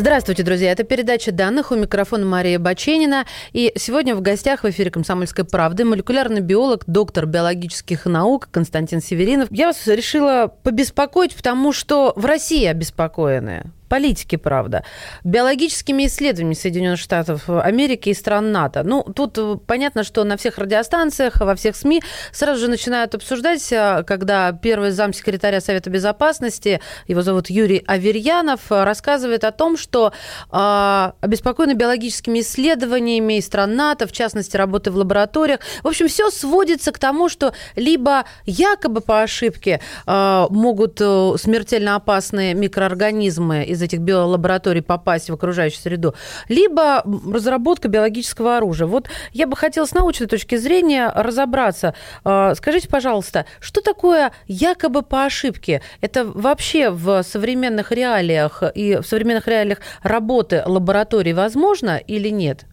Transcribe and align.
Здравствуйте, 0.00 0.42
друзья. 0.44 0.72
Это 0.72 0.82
передача 0.82 1.30
данных. 1.30 1.72
У 1.72 1.76
микрофона 1.76 2.24
Мария 2.24 2.58
Баченина. 2.58 3.26
И 3.52 3.70
сегодня 3.76 4.16
в 4.16 4.22
гостях 4.22 4.64
в 4.64 4.70
эфире 4.70 4.90
«Комсомольской 4.90 5.44
правды» 5.44 5.84
молекулярный 5.84 6.40
биолог, 6.40 6.84
доктор 6.86 7.26
биологических 7.26 8.06
наук 8.06 8.48
Константин 8.50 9.02
Северинов. 9.02 9.48
Я 9.50 9.66
вас 9.66 9.86
решила 9.86 10.46
побеспокоить, 10.62 11.36
потому 11.36 11.74
что 11.74 12.14
в 12.16 12.24
России 12.24 12.64
обеспокоены 12.64 13.72
политики, 13.90 14.36
правда, 14.36 14.84
биологическими 15.24 16.06
исследованиями 16.06 16.54
Соединенных 16.54 17.00
Штатов 17.00 17.50
Америки 17.50 18.10
и 18.10 18.14
стран 18.14 18.52
НАТО. 18.52 18.82
Ну, 18.84 19.02
тут 19.02 19.36
э, 19.36 19.56
понятно, 19.66 20.04
что 20.04 20.22
на 20.22 20.36
всех 20.36 20.58
радиостанциях, 20.58 21.40
во 21.40 21.56
всех 21.56 21.74
СМИ 21.74 22.00
сразу 22.32 22.60
же 22.60 22.68
начинают 22.68 23.16
обсуждать, 23.16 23.72
э, 23.72 24.04
когда 24.06 24.52
первый 24.52 24.92
замсекретаря 24.92 25.60
Совета 25.60 25.90
Безопасности, 25.90 26.80
его 27.08 27.22
зовут 27.22 27.50
Юрий 27.50 27.82
Аверьянов, 27.84 28.70
э, 28.70 28.84
рассказывает 28.84 29.42
о 29.42 29.50
том, 29.50 29.76
что 29.76 30.12
э, 30.52 31.12
обеспокоены 31.20 31.72
биологическими 31.72 32.40
исследованиями 32.40 33.38
из 33.38 33.46
стран 33.46 33.74
НАТО, 33.74 34.06
в 34.06 34.12
частности, 34.12 34.56
работы 34.56 34.92
в 34.92 34.96
лабораториях. 34.96 35.58
В 35.82 35.88
общем, 35.88 36.06
все 36.06 36.30
сводится 36.30 36.92
к 36.92 36.98
тому, 37.00 37.28
что 37.28 37.54
либо 37.74 38.24
якобы 38.46 39.00
по 39.00 39.22
ошибке 39.22 39.80
э, 40.06 40.46
могут 40.50 40.98
смертельно 40.98 41.96
опасные 41.96 42.54
микроорганизмы 42.54 43.64
из 43.64 43.79
из 43.80 43.82
этих 43.82 44.00
биолабораторий 44.00 44.82
попасть 44.82 45.30
в 45.30 45.34
окружающую 45.34 45.80
среду, 45.80 46.14
либо 46.48 47.02
разработка 47.04 47.88
биологического 47.88 48.58
оружия. 48.58 48.86
Вот 48.86 49.08
я 49.32 49.46
бы 49.46 49.56
хотела 49.56 49.86
с 49.86 49.92
научной 49.92 50.26
точки 50.26 50.56
зрения 50.56 51.10
разобраться. 51.14 51.94
А, 52.24 52.54
скажите, 52.54 52.88
пожалуйста, 52.88 53.46
что 53.60 53.80
такое 53.80 54.32
якобы 54.46 55.02
по 55.02 55.24
ошибке? 55.24 55.82
Это 56.00 56.24
вообще 56.24 56.90
в 56.90 57.22
современных 57.22 57.92
реалиях 57.92 58.62
и 58.74 58.96
в 58.96 59.02
современных 59.02 59.48
реалиях 59.48 59.78
работы 60.02 60.62
лабораторий 60.64 61.32
возможно 61.32 61.96
или 61.96 62.28
нет? 62.28 62.66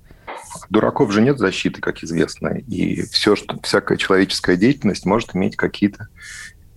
Дураков 0.70 1.12
же 1.12 1.22
нет 1.22 1.40
защиты, 1.40 1.82
как 1.82 2.04
известно, 2.04 2.50
и 2.50 3.02
все, 3.04 3.36
что 3.36 3.60
всякая 3.64 3.98
человеческая 3.98 4.56
деятельность 4.56 5.06
может 5.06 5.36
иметь 5.36 5.56
какие-то 5.56 6.08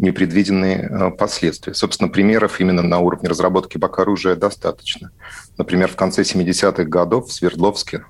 непредвиденные 0.00 0.78
э, 0.78 1.10
последствия. 1.10 1.74
Собственно, 1.74 2.08
примеров 2.08 2.60
именно 2.60 2.82
на 2.82 2.98
уровне 2.98 3.28
разработки 3.28 3.76
бак-оружия 3.78 4.34
достаточно. 4.34 5.10
Например, 5.58 5.88
в 5.88 5.96
конце 5.96 6.22
70-х 6.22 6.84
годов 6.84 7.28
в 7.28 7.32
Свердловске, 7.32 8.04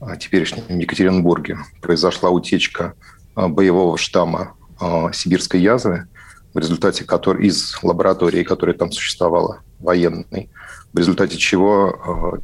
а, 0.00 0.16
теперешнем 0.16 0.78
Екатеринбурге, 0.78 1.58
произошла 1.80 2.30
утечка 2.30 2.94
а, 3.34 3.48
боевого 3.48 3.96
штамма 3.96 4.54
а, 4.78 5.10
сибирской 5.12 5.60
язвы, 5.60 6.06
в 6.52 6.58
результате 6.58 7.04
которой 7.04 7.46
из 7.46 7.78
лаборатории, 7.82 8.42
которая 8.42 8.76
там 8.76 8.92
существовала, 8.92 9.60
военной, 9.78 10.50
в 10.92 10.98
результате 10.98 11.38
чего 11.38 12.40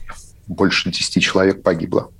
больше 0.47 0.91
10 0.91 1.22
человек 1.22 1.62
погибло. 1.62 2.11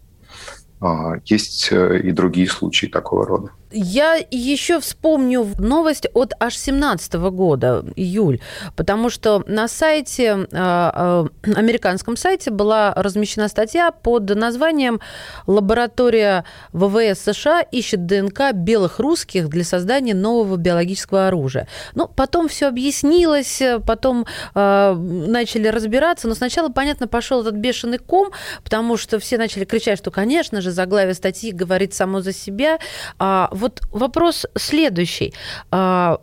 Есть 1.24 1.72
э, 1.72 2.00
и 2.05 2.12
другие 2.12 2.46
случаи 2.46 2.86
такого 2.86 3.27
рода. 3.27 3.50
Я 3.70 4.19
еще 4.30 4.80
вспомню 4.80 5.47
новость 5.58 6.06
от 6.14 6.33
аж 6.41 6.56
17 6.56 7.14
года, 7.14 7.84
июль, 7.96 8.40
потому 8.77 9.11
что 9.11 9.45
на 9.46 9.68
сайте, 9.68 10.46
а, 10.52 11.29
а, 11.45 11.51
американском 11.55 12.17
сайте 12.17 12.51
была 12.51 12.95
размещена 12.95 13.48
статья 13.48 13.90
под 13.90 14.34
названием 14.34 15.01
«Лаборатория 15.46 16.45
ВВС 16.73 17.20
США 17.20 17.61
ищет 17.61 18.07
ДНК 18.07 18.52
белых 18.55 19.01
русских 19.01 19.48
для 19.48 19.64
создания 19.64 20.14
нового 20.14 20.57
биологического 20.57 21.27
оружия». 21.28 21.68
Ну, 21.95 22.08
потом 22.08 22.48
все 22.48 22.68
объяснилось, 22.68 23.61
потом 23.86 24.24
э, 24.55 24.95
начали 24.95 25.68
разбираться, 25.68 26.27
но 26.27 26.34
сначала, 26.34 26.70
понятно, 26.70 27.07
пошел 27.07 27.42
этот 27.42 27.57
бешеный 27.57 27.98
ком, 27.98 28.30
потому 28.64 28.96
что 28.96 29.18
все 29.18 29.36
начали 29.36 29.64
кричать, 29.67 29.98
что, 29.98 30.11
конечно 30.11 30.62
же, 30.62 30.70
заглавие 30.70 31.14
статьи 31.14 31.52
говорит 31.52 31.92
само 31.92 32.23
за 32.23 32.33
себя, 32.33 32.78
а 33.18 33.51
вот 33.58 33.83
вопрос 33.92 34.46
следующий. 34.57 35.35
А, 35.70 36.20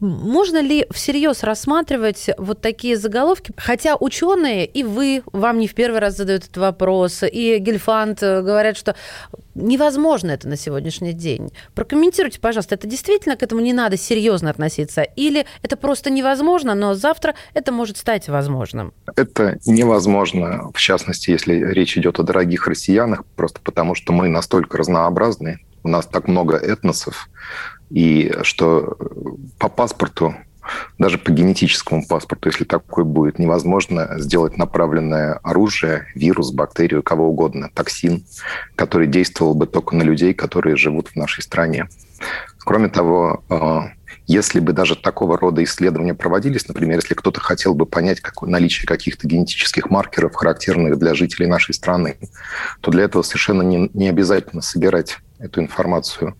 можно 0.00 0.60
ли 0.60 0.86
всерьез 0.90 1.42
рассматривать 1.42 2.30
вот 2.38 2.60
такие 2.60 2.96
заголовки? 2.96 3.52
Хотя 3.56 3.96
ученые, 3.96 4.66
и 4.66 4.82
вы, 4.82 5.22
вам 5.32 5.58
не 5.58 5.68
в 5.68 5.74
первый 5.74 6.00
раз 6.00 6.16
задают 6.16 6.44
этот 6.44 6.56
вопрос, 6.56 7.22
и 7.22 7.58
Гельфанд 7.58 8.20
говорят, 8.20 8.76
что 8.76 8.96
невозможно 9.54 10.32
это 10.32 10.48
на 10.48 10.56
сегодняшний 10.56 11.12
день. 11.12 11.50
Прокомментируйте, 11.74 12.40
пожалуйста, 12.40 12.74
это 12.74 12.86
действительно 12.86 13.36
к 13.36 13.42
этому 13.42 13.60
не 13.60 13.72
надо 13.72 13.96
серьезно 13.96 14.50
относиться? 14.50 15.02
Или 15.02 15.46
это 15.62 15.76
просто 15.76 16.10
невозможно, 16.10 16.74
но 16.74 16.94
завтра 16.94 17.34
это 17.52 17.72
может 17.72 17.96
стать 17.96 18.28
возможным? 18.28 18.92
Это 19.14 19.58
невозможно, 19.66 20.70
в 20.72 20.78
частности, 20.78 21.30
если 21.30 21.54
речь 21.54 21.96
идет 21.96 22.18
о 22.18 22.22
дорогих 22.22 22.66
россиянах, 22.66 23.24
просто 23.36 23.60
потому 23.62 23.94
что 23.94 24.12
мы 24.12 24.28
настолько 24.28 24.78
разнообразны, 24.78 25.60
у 25.84 25.88
нас 25.88 26.06
так 26.06 26.26
много 26.26 26.56
этносов, 26.56 27.28
и 27.90 28.34
что 28.42 28.96
по 29.58 29.68
паспорту, 29.68 30.34
даже 30.98 31.18
по 31.18 31.30
генетическому 31.30 32.06
паспорту, 32.06 32.48
если 32.48 32.64
такой 32.64 33.04
будет, 33.04 33.38
невозможно 33.38 34.14
сделать 34.18 34.56
направленное 34.56 35.34
оружие, 35.42 36.06
вирус, 36.14 36.52
бактерию, 36.52 37.02
кого 37.02 37.28
угодно, 37.28 37.70
токсин, 37.72 38.24
который 38.74 39.06
действовал 39.06 39.54
бы 39.54 39.66
только 39.66 39.94
на 39.94 40.02
людей, 40.02 40.32
которые 40.34 40.76
живут 40.76 41.08
в 41.08 41.16
нашей 41.16 41.42
стране. 41.42 41.88
Кроме 42.58 42.88
того, 42.88 43.44
э, 43.50 43.80
если 44.26 44.58
бы 44.58 44.72
даже 44.72 44.96
такого 44.96 45.36
рода 45.36 45.62
исследования 45.62 46.14
проводились, 46.14 46.66
например, 46.66 46.98
если 46.98 47.14
кто-то 47.14 47.40
хотел 47.40 47.74
бы 47.74 47.84
понять 47.84 48.20
какое 48.20 48.48
наличие 48.48 48.86
каких-то 48.86 49.26
генетических 49.28 49.90
маркеров, 49.90 50.34
характерных 50.34 50.98
для 50.98 51.14
жителей 51.14 51.46
нашей 51.46 51.74
страны, 51.74 52.16
то 52.80 52.90
для 52.90 53.04
этого 53.04 53.22
совершенно 53.22 53.62
не, 53.62 53.90
не 53.92 54.08
обязательно 54.08 54.62
собирать 54.62 55.18
эту 55.44 55.60
информацию 55.60 56.34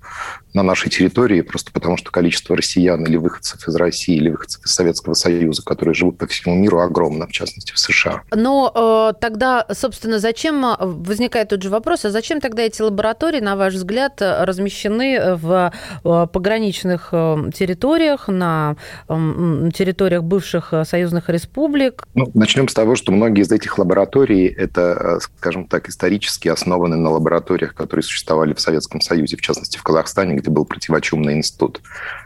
на 0.54 0.62
нашей 0.62 0.88
территории, 0.88 1.40
просто 1.40 1.72
потому 1.72 1.96
что 1.96 2.10
количество 2.12 2.56
россиян 2.56 3.04
или 3.04 3.16
выходцев 3.16 3.66
из 3.66 3.74
России, 3.74 4.16
или 4.16 4.30
выходцев 4.30 4.64
из 4.64 4.72
Советского 4.72 5.14
Союза, 5.14 5.62
которые 5.64 5.94
живут 5.94 6.16
по 6.16 6.26
всему 6.28 6.54
миру, 6.54 6.80
огромно, 6.80 7.26
в 7.26 7.32
частности, 7.32 7.72
в 7.72 7.78
США. 7.78 8.22
Но 8.32 9.10
э, 9.12 9.20
тогда, 9.20 9.66
собственно, 9.72 10.20
зачем, 10.20 10.64
э, 10.64 10.76
возникает 10.78 11.48
тот 11.48 11.62
же 11.62 11.70
вопрос, 11.70 12.04
а 12.04 12.10
зачем 12.10 12.40
тогда 12.40 12.62
эти 12.62 12.80
лаборатории, 12.82 13.40
на 13.40 13.56
ваш 13.56 13.74
взгляд, 13.74 14.18
размещены 14.20 15.34
в 15.34 15.72
э, 16.04 16.26
пограничных 16.32 17.08
э, 17.10 17.50
территориях, 17.54 18.28
на 18.28 18.76
территориях 19.08 20.22
бывших 20.22 20.72
союзных 20.84 21.28
республик? 21.28 22.04
Ну, 22.14 22.30
начнем 22.34 22.68
с 22.68 22.74
того, 22.74 22.94
что 22.94 23.10
многие 23.10 23.42
из 23.42 23.50
этих 23.50 23.76
лабораторий, 23.78 24.46
это, 24.46 25.18
скажем 25.20 25.66
так, 25.66 25.88
исторически 25.88 26.48
основаны 26.48 26.96
на 26.96 27.10
лабораториях, 27.10 27.74
которые 27.74 28.04
существовали 28.04 28.54
в 28.54 28.60
Советском 28.60 28.93
Союзе, 29.00 29.36
в 29.36 29.40
частности, 29.40 29.78
в 29.78 29.82
Казахстане, 29.82 30.34
где 30.34 30.50
был 30.50 30.64
противочумный 30.64 31.34
институт. 31.34 31.80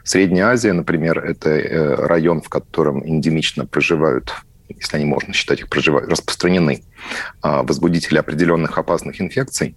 Средняя 0.04 0.48
Азия, 0.48 0.72
например, 0.72 1.18
это 1.18 1.50
э, 1.50 1.94
район, 2.06 2.40
в 2.42 2.48
котором 2.48 3.06
эндемично 3.06 3.66
проживают 3.66 4.32
если 4.68 4.96
они 4.96 5.06
можно 5.06 5.32
считать 5.32 5.60
их 5.60 5.68
проживают, 5.68 6.10
распространены 6.10 6.82
а, 7.40 7.62
возбудители 7.62 8.18
определенных 8.18 8.76
опасных 8.76 9.20
инфекций. 9.20 9.76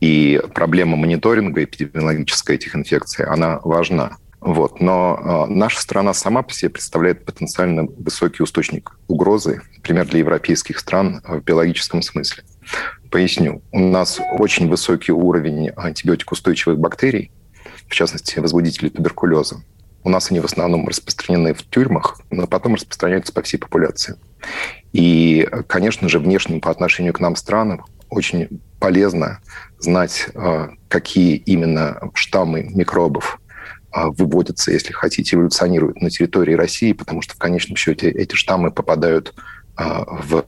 И 0.00 0.40
проблема 0.54 0.96
мониторинга 0.96 1.62
эпидемиологической 1.62 2.56
этих 2.56 2.74
инфекций, 2.74 3.24
она 3.24 3.60
важна. 3.62 4.16
Вот. 4.42 4.80
Но 4.80 5.46
э, 5.48 5.52
наша 5.52 5.80
страна 5.80 6.12
сама 6.12 6.42
по 6.42 6.52
себе 6.52 6.70
представляет 6.70 7.24
потенциально 7.24 7.84
высокий 7.84 8.42
источник 8.42 8.98
угрозы, 9.06 9.62
например, 9.76 10.06
для 10.06 10.18
европейских 10.18 10.80
стран 10.80 11.22
в 11.24 11.40
биологическом 11.40 12.02
смысле. 12.02 12.42
Поясню. 13.08 13.62
У 13.70 13.78
нас 13.78 14.20
очень 14.38 14.68
высокий 14.68 15.12
уровень 15.12 15.70
антибиотикоустойчивых 15.70 16.76
бактерий, 16.76 17.30
в 17.86 17.94
частности, 17.94 18.40
возбудителей 18.40 18.90
туберкулеза. 18.90 19.62
У 20.02 20.08
нас 20.08 20.32
они 20.32 20.40
в 20.40 20.44
основном 20.44 20.88
распространены 20.88 21.54
в 21.54 21.62
тюрьмах, 21.62 22.20
но 22.30 22.48
потом 22.48 22.74
распространяются 22.74 23.32
по 23.32 23.42
всей 23.42 23.58
популяции. 23.58 24.16
И, 24.92 25.48
конечно 25.68 26.08
же, 26.08 26.18
внешним 26.18 26.60
по 26.60 26.72
отношению 26.72 27.12
к 27.12 27.20
нам 27.20 27.36
странам 27.36 27.84
очень 28.10 28.60
полезно 28.80 29.40
знать, 29.78 30.28
а, 30.34 30.70
какие 30.88 31.36
именно 31.36 32.10
штаммы 32.14 32.64
микробов 32.64 33.40
выводятся, 33.94 34.72
если 34.72 34.92
хотите, 34.92 35.36
эволюционируют 35.36 36.00
на 36.00 36.10
территории 36.10 36.54
России, 36.54 36.92
потому 36.92 37.22
что 37.22 37.34
в 37.34 37.38
конечном 37.38 37.76
счете 37.76 38.10
эти 38.10 38.34
штаммы 38.34 38.70
попадают 38.70 39.34
в 39.76 40.44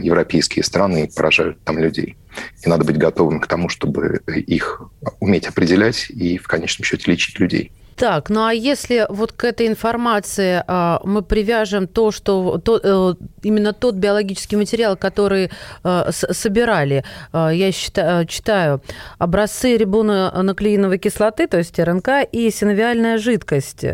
европейские 0.00 0.64
страны 0.64 1.04
и 1.04 1.14
поражают 1.14 1.62
там 1.64 1.78
людей. 1.78 2.16
И 2.64 2.68
надо 2.68 2.84
быть 2.84 2.96
готовым 2.96 3.40
к 3.40 3.46
тому, 3.46 3.68
чтобы 3.68 4.22
их 4.26 4.82
уметь 5.20 5.46
определять 5.46 6.10
и 6.10 6.38
в 6.38 6.46
конечном 6.46 6.84
счете 6.84 7.10
лечить 7.10 7.40
людей. 7.40 7.72
Так, 7.96 8.30
ну 8.30 8.44
а 8.44 8.52
если 8.52 9.06
вот 9.08 9.32
к 9.32 9.44
этой 9.44 9.66
информации 9.66 10.62
а, 10.66 11.00
мы 11.04 11.22
привяжем 11.22 11.86
то, 11.86 12.10
что 12.10 12.58
то, 12.58 12.80
э, 12.82 13.14
именно 13.42 13.72
тот 13.72 13.96
биологический 13.96 14.56
материал, 14.56 14.96
который 14.96 15.50
э, 15.84 16.10
с, 16.10 16.32
собирали, 16.32 17.04
э, 17.32 17.50
я 17.54 17.72
считаю, 17.72 18.26
читаю 18.26 18.82
образцы 19.18 19.76
рибонуклеиновой 19.76 20.98
кислоты, 20.98 21.46
то 21.46 21.58
есть 21.58 21.78
РНК, 21.78 22.08
и 22.30 22.50
синовиальная 22.50 23.18
жидкость. 23.18 23.84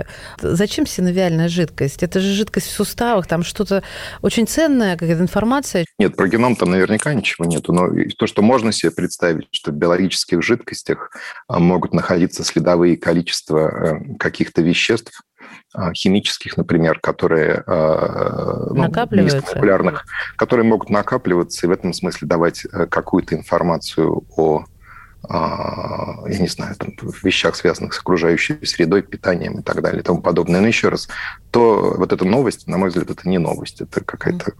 Зачем 0.40 0.86
синовиальная 0.86 1.48
жидкость? 1.48 2.02
Это 2.02 2.20
же 2.20 2.32
жидкость 2.32 2.68
в 2.68 2.72
суставах, 2.72 3.26
там 3.26 3.42
что-то 3.42 3.82
очень 4.22 4.46
ценная 4.46 4.96
какая-то 4.96 5.22
информация. 5.22 5.84
Нет, 5.98 6.16
про 6.16 6.28
геном 6.28 6.56
там 6.56 6.70
наверняка 6.70 7.14
ничего 7.14 7.44
нету, 7.44 7.72
но 7.72 7.88
то, 8.16 8.26
что 8.26 8.42
можно 8.42 8.72
себе 8.72 8.90
представить, 8.90 9.48
что 9.52 9.72
в 9.72 9.74
биологических 9.74 10.42
жидкостях 10.42 11.10
могут 11.48 11.92
находиться 11.92 12.44
следовые 12.44 12.96
количества 12.96 13.87
каких-то 14.18 14.62
веществ, 14.62 15.22
а, 15.74 15.92
химических, 15.92 16.56
например, 16.56 16.98
которые 17.00 17.62
а, 17.66 18.68
ну, 18.70 18.82
популярных, 19.54 20.06
которые 20.36 20.64
могут 20.64 20.90
накапливаться 20.90 21.66
и 21.66 21.68
в 21.68 21.72
этом 21.72 21.92
смысле 21.92 22.26
давать 22.26 22.64
э, 22.64 22.86
какую-то 22.86 23.34
информацию 23.34 24.24
о 24.36 24.64
а, 25.28 26.22
я 26.28 26.38
не 26.38 26.48
знаю, 26.48 26.74
там, 26.76 26.94
в 26.96 27.24
вещах, 27.24 27.56
связанных 27.56 27.92
с 27.92 27.98
окружающей 27.98 28.64
средой, 28.64 29.02
питанием 29.02 29.58
и 29.58 29.62
так 29.62 29.82
далее 29.82 30.00
и 30.00 30.04
тому 30.04 30.22
подобное. 30.22 30.60
Но 30.60 30.66
еще 30.68 30.88
раз, 30.88 31.08
то 31.50 31.94
вот 31.96 32.12
эта 32.12 32.24
новость, 32.24 32.66
на 32.66 32.78
мой 32.78 32.88
взгляд, 32.88 33.10
это 33.10 33.28
не 33.28 33.38
новость, 33.38 33.80
это 33.80 34.02
какая-то 34.02 34.52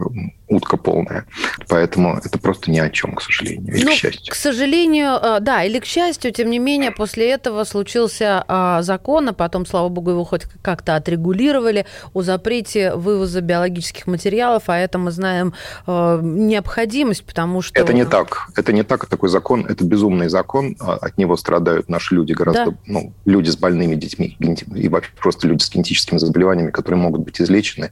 утка 0.48 0.76
полная. 0.76 1.26
Поэтому 1.68 2.18
это 2.24 2.38
просто 2.38 2.70
ни 2.70 2.78
о 2.78 2.88
чем, 2.90 3.14
к 3.14 3.22
сожалению, 3.22 3.76
или 3.76 3.84
ну, 3.84 3.90
к 3.90 3.94
счастью. 3.94 4.32
К 4.32 4.34
сожалению, 4.34 5.18
э, 5.22 5.40
да, 5.40 5.64
или 5.64 5.78
к 5.78 5.84
счастью, 5.84 6.32
тем 6.32 6.50
не 6.50 6.58
менее, 6.58 6.90
после 6.90 7.30
этого 7.30 7.64
случился 7.64 8.44
а, 8.48 8.82
закон, 8.82 9.28
а 9.28 9.32
потом, 9.32 9.66
слава 9.66 9.88
богу, 9.88 10.10
его 10.10 10.24
хоть 10.24 10.44
как-то 10.62 10.96
отрегулировали 10.96 11.86
о 12.14 12.22
запрете 12.22 12.94
вывоза 12.94 13.40
биологических 13.40 14.06
материалов, 14.06 14.64
а 14.66 14.78
это 14.78 14.98
мы 14.98 15.10
знаем 15.10 15.52
э, 15.86 16.20
необходимость, 16.22 17.24
потому 17.24 17.62
что... 17.62 17.78
Это 17.78 17.92
не 17.92 18.06
так. 18.06 18.48
Это 18.56 18.72
не 18.72 18.82
так. 18.82 19.06
Такой 19.06 19.28
закон, 19.28 19.66
это 19.66 19.84
безумный 19.84 20.28
закон 20.28 20.76
а 20.80 20.94
от 20.94 21.18
него 21.18 21.36
страдают 21.36 21.88
наши 21.88 22.14
люди 22.14 22.32
гораздо, 22.32 22.72
да. 22.72 22.76
ну, 22.86 23.12
люди 23.24 23.50
с 23.50 23.56
больными 23.56 23.94
детьми 23.94 24.36
и 24.74 24.88
вообще 24.88 25.10
просто 25.20 25.48
люди 25.48 25.62
с 25.62 25.70
генетическими 25.70 26.18
заболеваниями, 26.18 26.70
которые 26.78 27.00
могут 27.00 27.22
быть 27.22 27.40
излечены, 27.40 27.90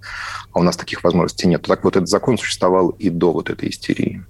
а 0.52 0.60
у 0.60 0.62
нас 0.62 0.76
таких 0.76 1.02
возможностей 1.04 1.48
нет. 1.48 1.62
Так 1.62 1.84
вот, 1.84 1.96
этот 1.96 2.08
закон 2.08 2.38
существовал 2.38 2.90
и 2.90 3.10
до 3.10 3.32
вот 3.32 3.50
этой 3.50 3.68
истерии. 3.68 4.24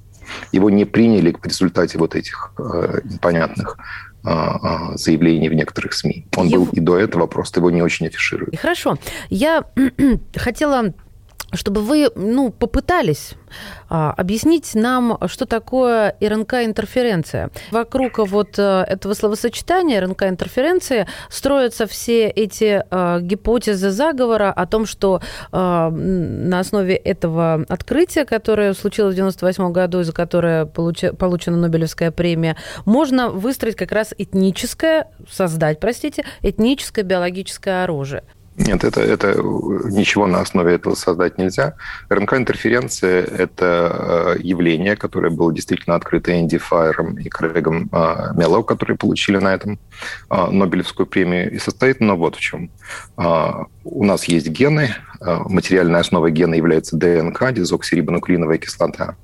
Его 0.52 0.70
не 0.70 0.84
приняли 0.84 1.32
в 1.32 1.44
результате 1.44 1.98
вот 1.98 2.14
этих 2.14 2.52
э, 2.58 3.00
непонятных 3.04 3.78
э, 4.24 4.28
э, 4.28 4.96
заявлений 4.96 5.48
в 5.48 5.54
некоторых 5.54 5.92
СМИ. 5.92 6.26
Он 6.36 6.46
его... 6.46 6.64
был 6.64 6.72
и 6.72 6.80
до 6.80 6.98
этого, 6.98 7.26
просто 7.26 7.60
его 7.60 7.70
не 7.70 7.82
очень 7.82 8.06
афишируют. 8.06 8.58
Хорошо. 8.58 8.98
Я 9.28 9.64
хотела 10.34 10.94
чтобы 11.52 11.80
вы 11.80 12.10
ну, 12.14 12.50
попытались 12.50 13.34
а, 13.88 14.12
объяснить 14.16 14.74
нам, 14.74 15.18
что 15.26 15.46
такое 15.46 16.16
РНК-интерференция. 16.20 17.50
Вокруг 17.70 18.18
вот 18.18 18.58
э, 18.58 18.84
этого 18.86 19.14
словосочетания 19.14 20.00
РНК-интерференции 20.00 21.06
строятся 21.30 21.86
все 21.86 22.28
эти 22.28 22.84
а, 22.90 23.20
гипотезы 23.20 23.90
заговора 23.90 24.52
о 24.52 24.66
том, 24.66 24.86
что 24.86 25.20
а, 25.52 25.90
на 25.90 26.60
основе 26.60 26.96
этого 26.96 27.64
открытия, 27.68 28.24
которое 28.24 28.74
случилось 28.74 29.14
в 29.14 29.18
1998 29.18 29.72
году, 29.72 30.00
и 30.00 30.04
за 30.04 30.12
которое 30.12 30.66
получи, 30.66 31.10
получена 31.12 31.56
Нобелевская 31.56 32.10
премия, 32.10 32.56
можно 32.84 33.30
выстроить 33.30 33.76
как 33.76 33.92
раз 33.92 34.12
этническое, 34.18 35.08
создать, 35.30 35.78
простите, 35.78 36.24
этническое 36.42 37.04
биологическое 37.04 37.84
оружие. 37.84 38.24
Нет, 38.58 38.84
это, 38.84 39.02
это 39.02 39.34
ничего 39.84 40.26
на 40.26 40.40
основе 40.40 40.74
этого 40.74 40.94
создать 40.94 41.36
нельзя. 41.36 41.74
РНК-интерференция– 42.08 43.22
это 43.38 44.34
э, 44.38 44.40
явление, 44.40 44.96
которое 44.96 45.28
было 45.28 45.52
действительно 45.52 45.94
открыто 45.94 46.32
Энди 46.32 46.56
Файером 46.56 47.18
и 47.18 47.28
Крэгом 47.28 47.90
э, 47.92 48.32
Меллоу, 48.34 48.64
которые 48.64 48.96
получили 48.96 49.36
на 49.36 49.52
этом 49.52 49.78
э, 50.30 50.50
Нобелевскую 50.50 51.06
премию. 51.06 51.52
И 51.52 51.58
состоит 51.58 52.00
оно 52.00 52.16
вот 52.16 52.36
в 52.36 52.40
чем. 52.40 52.70
У 53.84 54.04
нас 54.04 54.24
есть 54.24 54.48
гены, 54.48 54.94
материальной 55.20 56.00
основой 56.00 56.32
гена 56.32 56.54
является 56.54 56.96
ДНК, 56.96 57.52
дезоксирибонуклеиновая 57.52 58.58
кислота. 58.58 59.16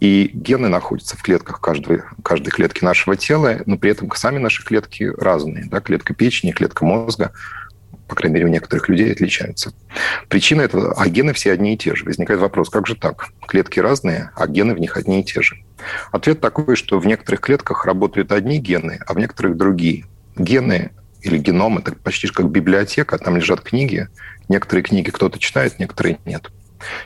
И 0.00 0.30
гены 0.32 0.68
находятся 0.68 1.16
в 1.16 1.22
клетках 1.22 1.60
каждой, 1.60 2.02
каждой 2.22 2.50
клетки 2.50 2.84
нашего 2.84 3.16
тела, 3.16 3.58
но 3.66 3.76
при 3.76 3.90
этом 3.90 4.10
сами 4.14 4.38
наши 4.38 4.64
клетки 4.64 5.12
разные. 5.18 5.66
Да? 5.66 5.80
Клетка 5.80 6.14
печени, 6.14 6.52
клетка 6.52 6.84
мозга– 6.84 7.32
по 8.08 8.14
крайней 8.14 8.34
мере, 8.34 8.46
у 8.46 8.50
некоторых 8.50 8.88
людей 8.88 9.12
отличаются. 9.12 9.72
Причина 10.28 10.62
этого, 10.62 10.94
а 10.96 11.08
гены 11.08 11.32
все 11.32 11.52
одни 11.52 11.74
и 11.74 11.76
те 11.76 11.94
же. 11.94 12.04
Возникает 12.04 12.40
вопрос, 12.40 12.70
как 12.70 12.86
же 12.86 12.94
так? 12.94 13.28
Клетки 13.46 13.80
разные, 13.80 14.30
а 14.36 14.46
гены 14.46 14.74
в 14.74 14.78
них 14.78 14.96
одни 14.96 15.20
и 15.20 15.24
те 15.24 15.42
же. 15.42 15.56
Ответ 16.12 16.40
такой, 16.40 16.76
что 16.76 16.98
в 16.98 17.06
некоторых 17.06 17.40
клетках 17.40 17.84
работают 17.84 18.32
одни 18.32 18.58
гены, 18.58 19.00
а 19.06 19.14
в 19.14 19.18
некоторых 19.18 19.56
другие. 19.56 20.04
Гены 20.36 20.90
или 21.22 21.38
геном– 21.38 21.78
это 21.78 21.94
почти 21.94 22.28
как 22.28 22.50
библиотека, 22.50 23.18
там 23.18 23.36
лежат 23.36 23.60
книги. 23.60 24.08
Некоторые 24.48 24.84
книги 24.84 25.10
кто-то 25.10 25.38
читает, 25.38 25.78
некоторые 25.78 26.18
нет. 26.24 26.50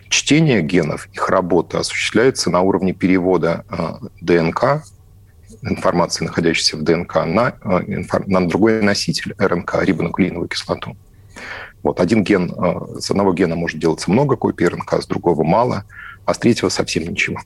Чтение 0.08 0.62
генов, 0.62 1.08
их 1.12 1.28
работа 1.28 1.78
осуществляется 1.78 2.50
на 2.50 2.60
уровне 2.60 2.92
перевода 2.92 3.64
э, 3.70 4.06
ДНК 4.20 4.82
информации, 5.62 6.24
находящейся 6.24 6.76
в 6.76 6.82
ДНК, 6.82 7.24
на, 7.26 7.54
э, 7.62 8.02
на 8.26 8.48
другой 8.48 8.82
носитель 8.82 9.34
РНК, 9.38 9.82
рибонуклеиновую 9.82 10.48
кислоту. 10.48 10.96
Вот 11.82 12.00
один 12.00 12.22
ген, 12.22 12.52
э, 12.52 13.00
с 13.00 13.10
одного 13.10 13.32
гена 13.32 13.56
может 13.56 13.78
делаться 13.78 14.10
много 14.10 14.36
копий 14.36 14.68
РНК, 14.68 15.02
с 15.02 15.06
другого 15.06 15.44
мало, 15.44 15.84
а 16.24 16.34
с 16.34 16.38
третьего 16.38 16.68
совсем 16.68 17.04
ничего. 17.04 17.40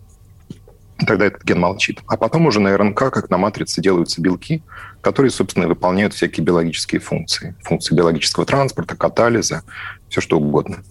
Тогда 1.07 1.27
этот 1.27 1.43
ген 1.43 1.61
молчит. 1.61 2.01
А 2.07 2.17
потом 2.17 2.47
уже 2.47 2.61
на 2.61 2.77
РНК, 2.77 3.11
как 3.11 3.29
на 3.29 3.37
матрице, 3.37 3.81
делаются 3.81 4.21
белки, 4.21 4.63
которые, 5.01 5.31
собственно, 5.31 5.67
выполняют 5.67 6.15
всякие 6.15 6.45
биологические 6.45 7.01
функции. 7.01 7.55
Функции 7.63 7.95
биологического 7.95 8.47
транспорта, 8.47 8.97
катализа, 8.97 9.65
все 10.09 10.21
что 10.21 10.39
угодно. 10.39 10.85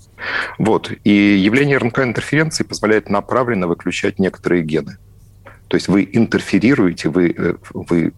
Вот. 0.58 0.92
И 1.04 1.10
явление 1.10 1.78
РНК-интерференции 1.78 2.64
позволяет 2.64 3.10
направленно 3.10 3.68
выключать 3.68 4.20
некоторые 4.20 4.64
гены. 4.64 4.98
То 5.74 5.78
есть 5.78 5.88
вы 5.88 6.08
интерферируете, 6.14 7.10
вы, 7.10 7.34
э, 7.36 7.56
вы 7.74 8.14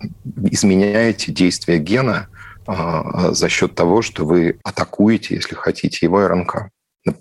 изменяете 0.51 1.31
действие 1.31 1.79
гена 1.79 2.27
а, 2.67 3.31
за 3.31 3.47
счет 3.47 3.75
того, 3.75 4.01
что 4.01 4.25
вы 4.25 4.59
атакуете, 4.61 5.35
если 5.35 5.55
хотите, 5.55 6.05
его 6.05 6.27
РНК 6.27 6.67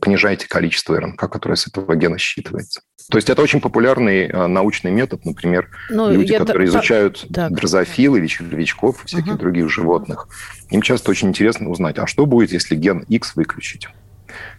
понижаете 0.00 0.48
количество 0.48 0.98
РНК, 0.98 1.30
которое 1.30 1.54
с 1.54 1.68
этого 1.68 1.94
гена 1.94 2.16
считывается. 2.16 2.80
То 3.08 3.16
есть 3.16 3.30
это 3.30 3.42
очень 3.42 3.60
популярный 3.60 4.26
а, 4.26 4.48
научный 4.48 4.90
метод, 4.90 5.24
например, 5.24 5.68
ну, 5.88 6.10
люди, 6.10 6.36
которые 6.36 6.66
да, 6.66 6.78
изучают 6.78 7.24
так. 7.32 7.52
дрозофил 7.52 8.16
или 8.16 8.26
червячков 8.26 9.04
и 9.04 9.06
всяких 9.06 9.34
угу. 9.34 9.38
других 9.38 9.70
животных. 9.70 10.26
Им 10.70 10.82
часто 10.82 11.12
очень 11.12 11.28
интересно 11.28 11.70
узнать, 11.70 11.96
а 12.00 12.08
что 12.08 12.26
будет, 12.26 12.50
если 12.50 12.74
ген 12.74 13.04
X 13.08 13.36
выключить? 13.36 13.86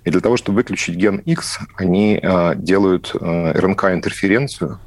И 0.05 0.09
для 0.09 0.21
того, 0.21 0.37
чтобы 0.37 0.55
выключить 0.55 0.95
ген 0.95 1.17
X, 1.17 1.59
они 1.75 2.17
э, 2.23 2.53
делают 2.55 3.13
э, 3.13 3.51
РНК-интерференцию, 3.59 4.79
а, 4.79 4.84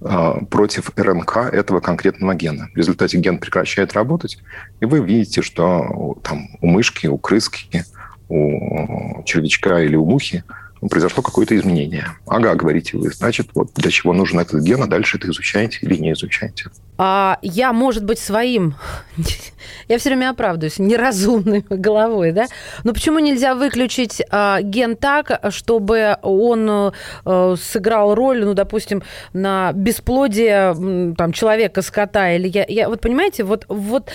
против 0.00 0.90
РНК 0.96 1.36
этого 1.52 1.80
конкретного 1.80 2.34
гена. 2.34 2.68
В 2.72 2.76
результате 2.76 3.18
ген 3.18 3.38
прекращает 3.38 3.92
работать, 3.92 4.38
и 4.80 4.86
вы 4.86 5.00
видите, 5.00 5.42
что 5.42 6.18
там 6.22 6.48
у 6.60 6.66
мышки, 6.66 7.06
у 7.06 7.18
крыски, 7.18 7.84
у 8.28 9.22
червячка 9.24 9.80
или 9.82 9.96
у 9.96 10.06
мухи 10.06 10.44
произошло 10.88 11.22
какое-то 11.22 11.56
изменение. 11.56 12.06
Ага, 12.26 12.54
говорите 12.54 12.96
вы, 12.96 13.10
значит, 13.10 13.48
вот 13.54 13.70
для 13.74 13.90
чего 13.90 14.12
нужен 14.12 14.40
этот 14.40 14.62
ген, 14.62 14.82
а 14.82 14.86
дальше 14.86 15.18
это 15.18 15.28
изучаете 15.30 15.78
или 15.82 15.96
не 15.96 16.12
изучаете. 16.12 16.70
А 17.02 17.38
я, 17.40 17.72
может 17.72 18.04
быть, 18.04 18.18
своим, 18.18 18.74
я 19.88 19.96
все 19.96 20.10
время 20.10 20.30
оправдываюсь, 20.30 20.78
неразумной 20.78 21.64
головой, 21.70 22.32
да? 22.32 22.46
Но 22.84 22.92
почему 22.92 23.20
нельзя 23.20 23.54
выключить 23.54 24.20
а, 24.30 24.60
ген 24.60 24.96
так, 24.96 25.40
чтобы 25.48 26.18
он 26.20 26.92
а, 27.24 27.54
сыграл 27.56 28.14
роль, 28.14 28.44
ну, 28.44 28.52
допустим, 28.52 29.02
на 29.32 29.72
бесплодие 29.72 31.14
там, 31.16 31.32
человека, 31.32 31.80
скота? 31.80 32.32
Или 32.32 32.48
я, 32.48 32.66
я 32.68 32.90
вот 32.90 33.00
понимаете, 33.00 33.44
вот, 33.44 33.64
вот 33.68 34.10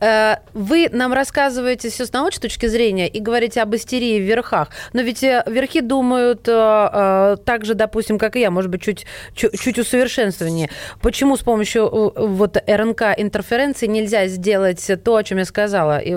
а, 0.00 0.40
вы 0.54 0.88
нам 0.90 1.12
рассказываете 1.12 1.90
все 1.90 2.06
с 2.06 2.12
научной 2.14 2.40
точки 2.40 2.68
зрения 2.68 3.06
и 3.06 3.20
говорите 3.20 3.60
об 3.60 3.74
истерии 3.74 4.18
в 4.18 4.22
верхах, 4.22 4.68
но 4.94 5.02
ведь 5.02 5.22
верхи 5.22 5.80
думают, 5.80 6.09
думают 6.10 6.42
так 6.42 7.64
же, 7.64 7.74
допустим, 7.74 8.18
как 8.18 8.36
и 8.36 8.40
я, 8.40 8.50
может 8.50 8.70
быть, 8.70 8.82
чуть, 8.82 9.06
чуть, 9.34 9.58
чуть 9.60 9.78
усовершенствованнее. 9.78 10.70
Почему 11.00 11.36
с 11.36 11.40
помощью 11.40 11.88
вот 11.88 12.56
РНК-интерференции 12.66 13.86
нельзя 13.86 14.26
сделать 14.26 14.90
то, 15.04 15.16
о 15.16 15.22
чем 15.22 15.38
я 15.38 15.44
сказала? 15.44 15.98
И 15.98 16.16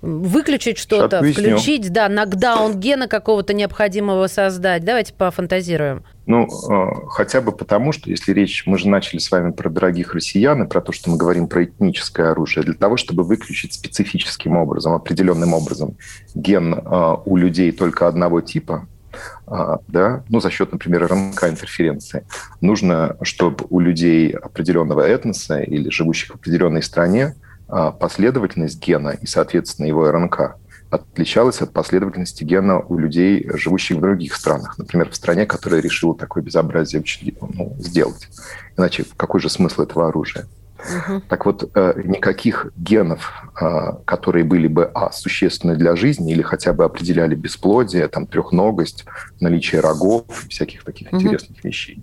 выключить 0.00 0.78
что-то, 0.78 1.22
включить, 1.22 1.92
да, 1.92 2.08
нокдаун 2.08 2.78
гена 2.78 3.08
какого-то 3.08 3.52
необходимого 3.52 4.28
создать. 4.28 4.84
Давайте 4.84 5.12
пофантазируем. 5.14 6.04
Ну, 6.24 6.46
э, 6.46 7.06
хотя 7.08 7.40
бы 7.40 7.50
потому, 7.50 7.90
что 7.92 8.08
если 8.08 8.32
речь, 8.32 8.62
мы 8.66 8.78
же 8.78 8.88
начали 8.88 9.18
с 9.18 9.30
вами 9.30 9.50
про 9.50 9.68
дорогих 9.68 10.14
россиян 10.14 10.62
и 10.62 10.68
про 10.68 10.80
то, 10.80 10.92
что 10.92 11.10
мы 11.10 11.16
говорим 11.16 11.48
про 11.48 11.64
этническое 11.64 12.30
оружие, 12.30 12.62
для 12.64 12.74
того, 12.74 12.96
чтобы 12.96 13.24
выключить 13.24 13.74
специфическим 13.74 14.56
образом, 14.56 14.92
определенным 14.92 15.52
образом 15.52 15.96
ген 16.34 16.74
э, 16.74 17.16
у 17.24 17.36
людей 17.36 17.72
только 17.72 18.06
одного 18.06 18.40
типа, 18.40 18.86
э, 18.86 19.01
да, 19.46 20.24
ну, 20.28 20.40
за 20.40 20.50
счет, 20.50 20.72
например, 20.72 21.06
РНК-интерференции, 21.06 22.24
нужно, 22.60 23.16
чтобы 23.22 23.66
у 23.70 23.80
людей 23.80 24.30
определенного 24.30 25.02
этноса 25.02 25.60
или 25.60 25.90
живущих 25.90 26.32
в 26.32 26.34
определенной 26.36 26.82
стране 26.82 27.34
последовательность 27.66 28.84
гена 28.84 29.10
и, 29.10 29.26
соответственно, 29.26 29.86
его 29.86 30.10
РНК 30.10 30.56
отличалась 30.90 31.62
от 31.62 31.72
последовательности 31.72 32.44
гена 32.44 32.80
у 32.80 32.98
людей, 32.98 33.48
живущих 33.54 33.96
в 33.96 34.00
других 34.00 34.34
странах. 34.34 34.76
Например, 34.76 35.08
в 35.08 35.16
стране, 35.16 35.46
которая 35.46 35.80
решила 35.80 36.14
такое 36.14 36.42
безобразие 36.42 37.02
ну, 37.40 37.74
сделать. 37.78 38.28
Иначе 38.76 39.06
какой 39.16 39.40
же 39.40 39.48
смысл 39.48 39.82
этого 39.82 40.08
оружия? 40.08 40.46
Угу. 40.82 41.22
Так 41.28 41.46
вот, 41.46 41.70
э, 41.74 42.02
никаких 42.04 42.72
генов, 42.76 43.30
э, 43.60 43.92
которые 44.04 44.44
были 44.44 44.66
бы 44.66 44.90
а, 44.94 45.12
существенны 45.12 45.76
для 45.76 45.96
жизни 45.96 46.32
или 46.32 46.42
хотя 46.42 46.72
бы 46.72 46.84
определяли 46.84 47.34
бесплодие, 47.34 48.08
там, 48.08 48.26
трехногость, 48.26 49.04
наличие 49.40 49.80
рогов, 49.80 50.24
всяких 50.48 50.84
таких 50.84 51.12
угу. 51.12 51.20
интересных 51.20 51.62
вещей, 51.64 52.02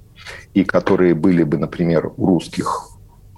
и 0.53 0.63
которые 0.63 1.13
были 1.13 1.43
бы, 1.43 1.57
например, 1.57 2.11
у 2.15 2.25
русских, 2.25 2.89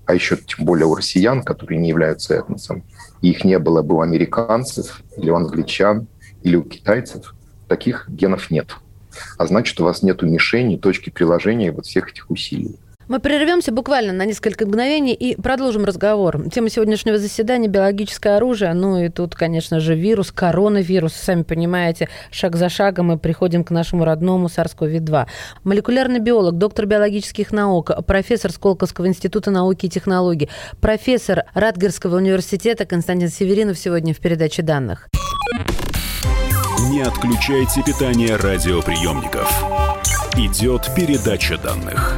а 0.06 0.14
еще 0.14 0.38
тем 0.38 0.66
более 0.66 0.86
у 0.86 0.96
россиян, 0.96 1.44
которые 1.44 1.80
не 1.80 1.90
являются 1.90 2.36
этносом, 2.36 2.84
их 3.22 3.44
не 3.44 3.58
было 3.60 3.82
бы 3.82 3.96
у 3.96 4.02
американцев 4.02 5.02
или 5.18 5.30
у 5.30 5.36
англичан 5.36 6.08
или 6.44 6.56
у 6.56 6.64
китайцев, 6.64 7.36
таких 7.68 8.10
генов 8.10 8.52
нет. 8.52 8.76
А 9.38 9.46
значит, 9.46 9.80
у 9.80 9.84
вас 9.84 10.04
нет 10.04 10.22
мишени, 10.22 10.78
точки 10.78 11.10
приложения 11.10 11.72
вот 11.72 11.86
всех 11.86 12.10
этих 12.10 12.30
усилий. 12.30 12.78
Мы 13.12 13.20
прервемся 13.20 13.74
буквально 13.74 14.14
на 14.14 14.24
несколько 14.24 14.66
мгновений 14.66 15.14
и 15.14 15.36
продолжим 15.36 15.84
разговор. 15.84 16.50
Тема 16.50 16.70
сегодняшнего 16.70 17.18
заседания– 17.18 17.68
биологическое 17.68 18.38
оружие. 18.38 18.74
Ну 18.74 19.04
и 19.04 19.10
тут, 19.10 19.36
конечно 19.36 19.82
же, 19.82 19.96
вирус, 19.96 20.32
коронавирус. 20.32 21.12
Сами 21.12 21.44
понимаете, 21.44 22.08
шаг 22.32 22.56
за 22.56 22.70
шагом 22.70 23.08
мы 23.08 23.20
приходим 23.20 23.66
к 23.66 23.70
нашему 23.70 24.06
родному 24.06 24.48
SARS-CoV-2. 24.48 25.28
Молекулярный 25.66 26.22
биолог, 26.22 26.58
доктор 26.58 26.86
биологических 26.86 27.52
наук, 27.52 27.92
профессор 28.08 28.50
Сколковского 28.54 29.10
института 29.10 29.52
науки 29.52 29.88
и 29.88 29.90
технологий, 29.90 30.50
профессор 30.80 31.44
Радгерского 31.54 32.16
университета 32.16 32.86
Константин 32.86 33.28
Северинов 33.28 33.78
сегодня 33.78 34.14
в 34.14 34.20
передаче 34.20 34.62
данных. 34.62 35.10
Не 36.90 37.02
отключайте 37.02 37.84
питание 37.84 38.38
радиоприемников. 38.38 39.66
Идет 40.38 40.90
передача 40.96 41.58
данных. 41.58 42.18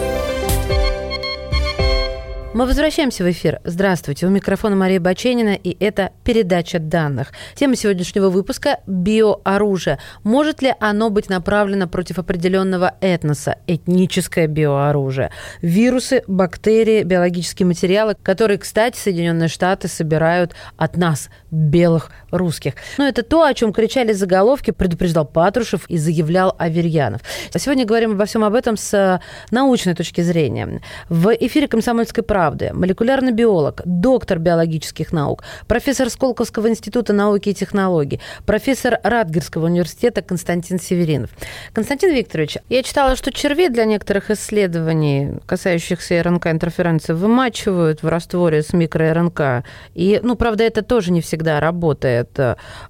Мы 2.53 2.65
возвращаемся 2.65 3.23
в 3.23 3.31
эфир. 3.31 3.61
Здравствуйте. 3.63 4.27
У 4.27 4.29
микрофона 4.29 4.75
Мария 4.75 4.99
Баченина, 4.99 5.53
и 5.53 5.77
это 5.81 6.11
передача 6.25 6.79
данных. 6.79 7.31
Тема 7.55 7.77
сегодняшнего 7.77 8.29
выпуска– 8.29 8.81
биооружие. 8.87 9.99
Может 10.25 10.61
ли 10.61 10.73
оно 10.81 11.09
быть 11.09 11.29
направлено 11.29 11.87
против 11.87 12.19
определенного 12.19 12.95
этноса? 12.99 13.55
Этническое 13.67 14.47
биооружие. 14.47 15.31
Вирусы, 15.61 16.23
бактерии, 16.27 17.03
биологические 17.03 17.67
материалы, 17.67 18.17
которые, 18.21 18.57
кстати, 18.57 18.97
Соединенные 18.97 19.47
Штаты 19.47 19.87
собирают 19.87 20.53
от 20.75 20.97
нас, 20.97 21.29
белых 21.51 22.11
русских. 22.31 22.73
Но 22.97 23.07
это 23.07 23.23
то, 23.23 23.43
о 23.45 23.53
чем 23.53 23.71
кричали 23.71 24.11
заголовки, 24.11 24.71
предупреждал 24.71 25.23
Патрушев 25.25 25.89
и 25.89 25.95
заявлял 25.97 26.53
Аверьянов. 26.59 27.21
Сегодня 27.55 27.85
говорим 27.85 28.11
обо 28.11 28.25
всем 28.25 28.43
об 28.43 28.55
этом 28.55 28.75
с 28.75 29.21
научной 29.51 29.95
точки 29.95 30.19
зрения. 30.19 30.81
В 31.07 31.33
эфире 31.33 31.69
«Комсомольской 31.69 32.25
правды» 32.25 32.41
правды, 32.51 32.71
молекулярный 32.73 33.31
биолог, 33.31 33.81
доктор 33.85 34.39
биологических 34.39 35.11
наук, 35.13 35.43
профессор 35.67 36.09
Сколковского 36.09 36.67
института 36.67 37.13
науки 37.13 37.49
и 37.49 37.53
технологий, 37.53 38.19
профессор 38.45 38.99
Радгерского 39.03 39.65
университета 39.65 40.21
Константин 40.21 40.79
Северинов. 40.79 41.29
Константин 41.73 42.13
Викторович, 42.13 42.57
я 42.69 42.83
читала, 42.83 43.15
что 43.15 43.31
червей 43.31 43.69
для 43.69 43.85
некоторых 43.85 44.31
исследований, 44.31 45.39
касающихся 45.45 46.21
РНК-интерференции, 46.21 47.13
вымачивают 47.13 48.03
в 48.03 48.07
растворе 48.07 48.61
с 48.61 48.73
микро-РНК. 48.73 49.63
И, 49.93 50.19
ну, 50.23 50.35
правда, 50.35 50.63
это 50.63 50.81
тоже 50.81 51.11
не 51.11 51.21
всегда 51.21 51.59
работает. 51.59 52.37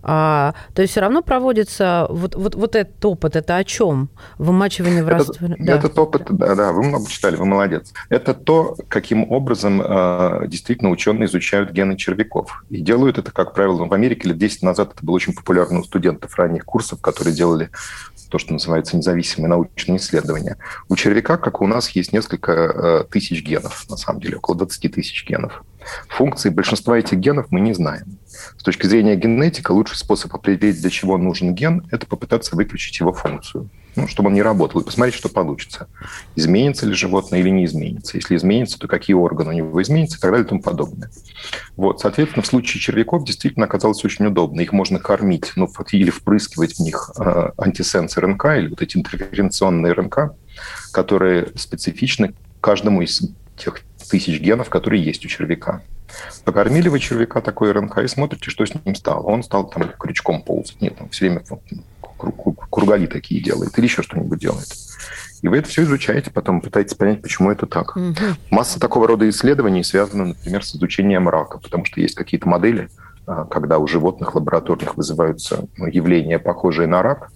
А, 0.02 0.54
то 0.74 0.82
есть 0.82 0.92
все 0.92 1.02
равно 1.02 1.22
проводится 1.22 2.08
вот, 2.10 2.36
вот, 2.36 2.56
вот 2.56 2.76
этот 2.76 3.06
опыт. 3.06 3.36
Это 3.36 3.58
о 3.58 3.64
чем? 3.64 4.10
Вымачивание 4.38 5.04
в 5.04 5.10
растворе? 5.10 5.54
Этот, 5.54 5.66
да. 5.66 5.76
этот 5.78 6.00
опыт, 6.00 6.24
да, 6.30 6.56
да, 6.56 6.72
вы 6.72 6.84
много 6.84 7.10
читали, 7.10 7.36
вы 7.36 7.46
молодец. 7.46 7.94
Это 8.10 8.34
то, 8.34 8.76
каким 8.88 9.32
образом 9.32 9.41
образом 9.42 9.82
э, 9.82 10.48
действительно 10.48 10.90
ученые 10.90 11.28
изучают 11.28 11.72
гены 11.72 11.98
червяков. 11.98 12.64
И 12.70 12.82
делают 12.82 13.18
это, 13.18 13.32
как 13.32 13.54
правило, 13.54 13.86
в 13.86 13.94
Америке 13.94 14.30
лет 14.30 14.38
10 14.38 14.62
назад 14.64 14.94
это 14.96 15.06
было 15.06 15.16
очень 15.16 15.34
популярно 15.34 15.80
у 15.80 15.84
студентов 15.84 16.36
ранних 16.36 16.66
курсов, 16.66 17.02
которые 17.02 17.36
делали 17.36 17.70
то, 18.30 18.40
что 18.40 18.54
называется 18.54 18.96
независимые 18.96 19.50
научные 19.50 19.98
исследования. 19.98 20.58
У 20.88 20.96
червяка, 20.96 21.38
как 21.38 21.62
у 21.62 21.68
нас, 21.68 21.90
есть 21.90 22.14
несколько 22.14 22.52
э, 22.52 23.04
тысяч 23.12 23.44
генов, 23.44 23.86
на 23.90 23.98
самом 23.98 24.22
деле, 24.22 24.38
около 24.38 24.58
20 24.58 24.94
тысяч 24.94 25.28
генов. 25.28 25.64
Функции 26.08 26.50
большинства 26.50 26.98
этих 26.98 27.18
генов 27.18 27.48
мы 27.50 27.60
не 27.60 27.74
знаем. 27.74 28.18
С 28.58 28.64
точки 28.64 28.88
зрения 28.88 29.16
генетика, 29.16 29.72
лучший 29.72 29.98
способ 29.98 30.34
определить, 30.34 30.80
для 30.80 30.90
чего 30.90 31.18
нужен 31.18 31.54
ген, 31.54 31.86
это 31.92 32.08
попытаться 32.08 32.56
выключить 32.56 33.00
его 33.00 33.12
функцию 33.12 33.70
ну, 33.96 34.08
чтобы 34.08 34.28
он 34.28 34.34
не 34.34 34.42
работал, 34.42 34.82
и 34.82 34.86
посмотреть, 34.86 35.16
что 35.16 35.30
получится. 35.30 35.88
Изменится 36.36 36.86
ли 36.86 36.94
животное 36.94 37.40
или 37.40 37.50
не 37.50 37.66
изменится. 37.66 38.18
Если 38.18 38.36
изменится, 38.36 38.80
то 38.80 38.88
какие 38.88 39.16
органы 39.16 39.50
у 39.50 39.54
него 39.54 39.82
изменятся 39.82 40.18
и 40.18 40.22
так 40.22 40.32
далее 40.32 40.46
и 40.46 40.50
тому 40.50 40.62
подобное. 40.62 41.10
Вот, 41.76 42.00
соответственно, 42.00 42.44
в 42.44 42.48
случае 42.48 42.82
червяков 42.82 43.26
действительно 43.26 43.66
оказалось 43.66 44.04
очень 44.06 44.26
удобно. 44.26 44.62
Их 44.62 44.72
можно 44.72 45.00
кормить, 45.00 45.52
ну, 45.56 45.70
или 45.92 46.10
впрыскивать 46.10 46.76
в 46.76 46.80
них 46.80 47.12
э, 47.20 47.50
антисенс 47.58 48.18
РНК 48.18 48.46
или 48.58 48.68
вот 48.70 48.82
эти 48.82 48.98
интерференционные 48.98 49.94
РНК, 49.94 50.34
которые 50.92 51.50
специфичны 51.56 52.34
каждому 52.62 53.02
из 53.02 53.22
тех 53.58 53.82
тысяч 54.10 54.40
генов, 54.40 54.70
которые 54.70 55.04
есть 55.04 55.26
у 55.26 55.28
червяка. 55.28 55.82
Покормили 56.44 56.90
вы 56.90 57.00
червяка 57.00 57.42
такой 57.42 57.72
РНК 57.72 58.00
и 58.00 58.08
смотрите, 58.08 58.50
что 58.50 58.66
с 58.66 58.74
ним 58.74 58.96
стало. 58.96 59.22
Он 59.24 59.44
стал 59.44 59.70
там 59.70 59.92
крючком 59.98 60.44
ползать. 60.44 60.82
Нет, 60.82 60.96
он 61.00 61.10
все 61.10 61.28
время 61.28 61.44
кругови 62.70 63.08
такие 63.08 63.42
делает 63.42 63.78
или 63.78 63.86
еще 63.86 64.02
что-нибудь 64.04 64.40
делает. 64.40 64.68
И 65.42 65.48
вы 65.48 65.58
это 65.58 65.70
все 65.70 65.84
изучаете, 65.84 66.30
потом 66.32 66.62
пытаетесь 66.62 66.94
понять, 66.94 67.22
почему 67.22 67.52
это 67.52 67.66
так. 67.66 67.96
Угу. 67.96 68.16
Масса 68.52 68.80
такого 68.80 69.08
рода 69.08 69.28
исследований 69.30 69.84
связана, 69.84 70.26
например, 70.26 70.64
с 70.64 70.76
изучением 70.76 71.28
рака, 71.30 71.58
потому 71.58 71.86
что 71.86 72.00
есть 72.00 72.16
какие-то 72.16 72.48
модели, 72.48 72.90
а, 73.26 73.46
когда 73.46 73.80
у 73.80 73.88
животных 73.88 74.36
лабораторных 74.36 74.96
вызываются 74.96 75.66
ну, 75.78 75.88
явления, 75.88 76.38
похожие 76.38 76.88
на 76.88 77.02
рак, 77.02 77.32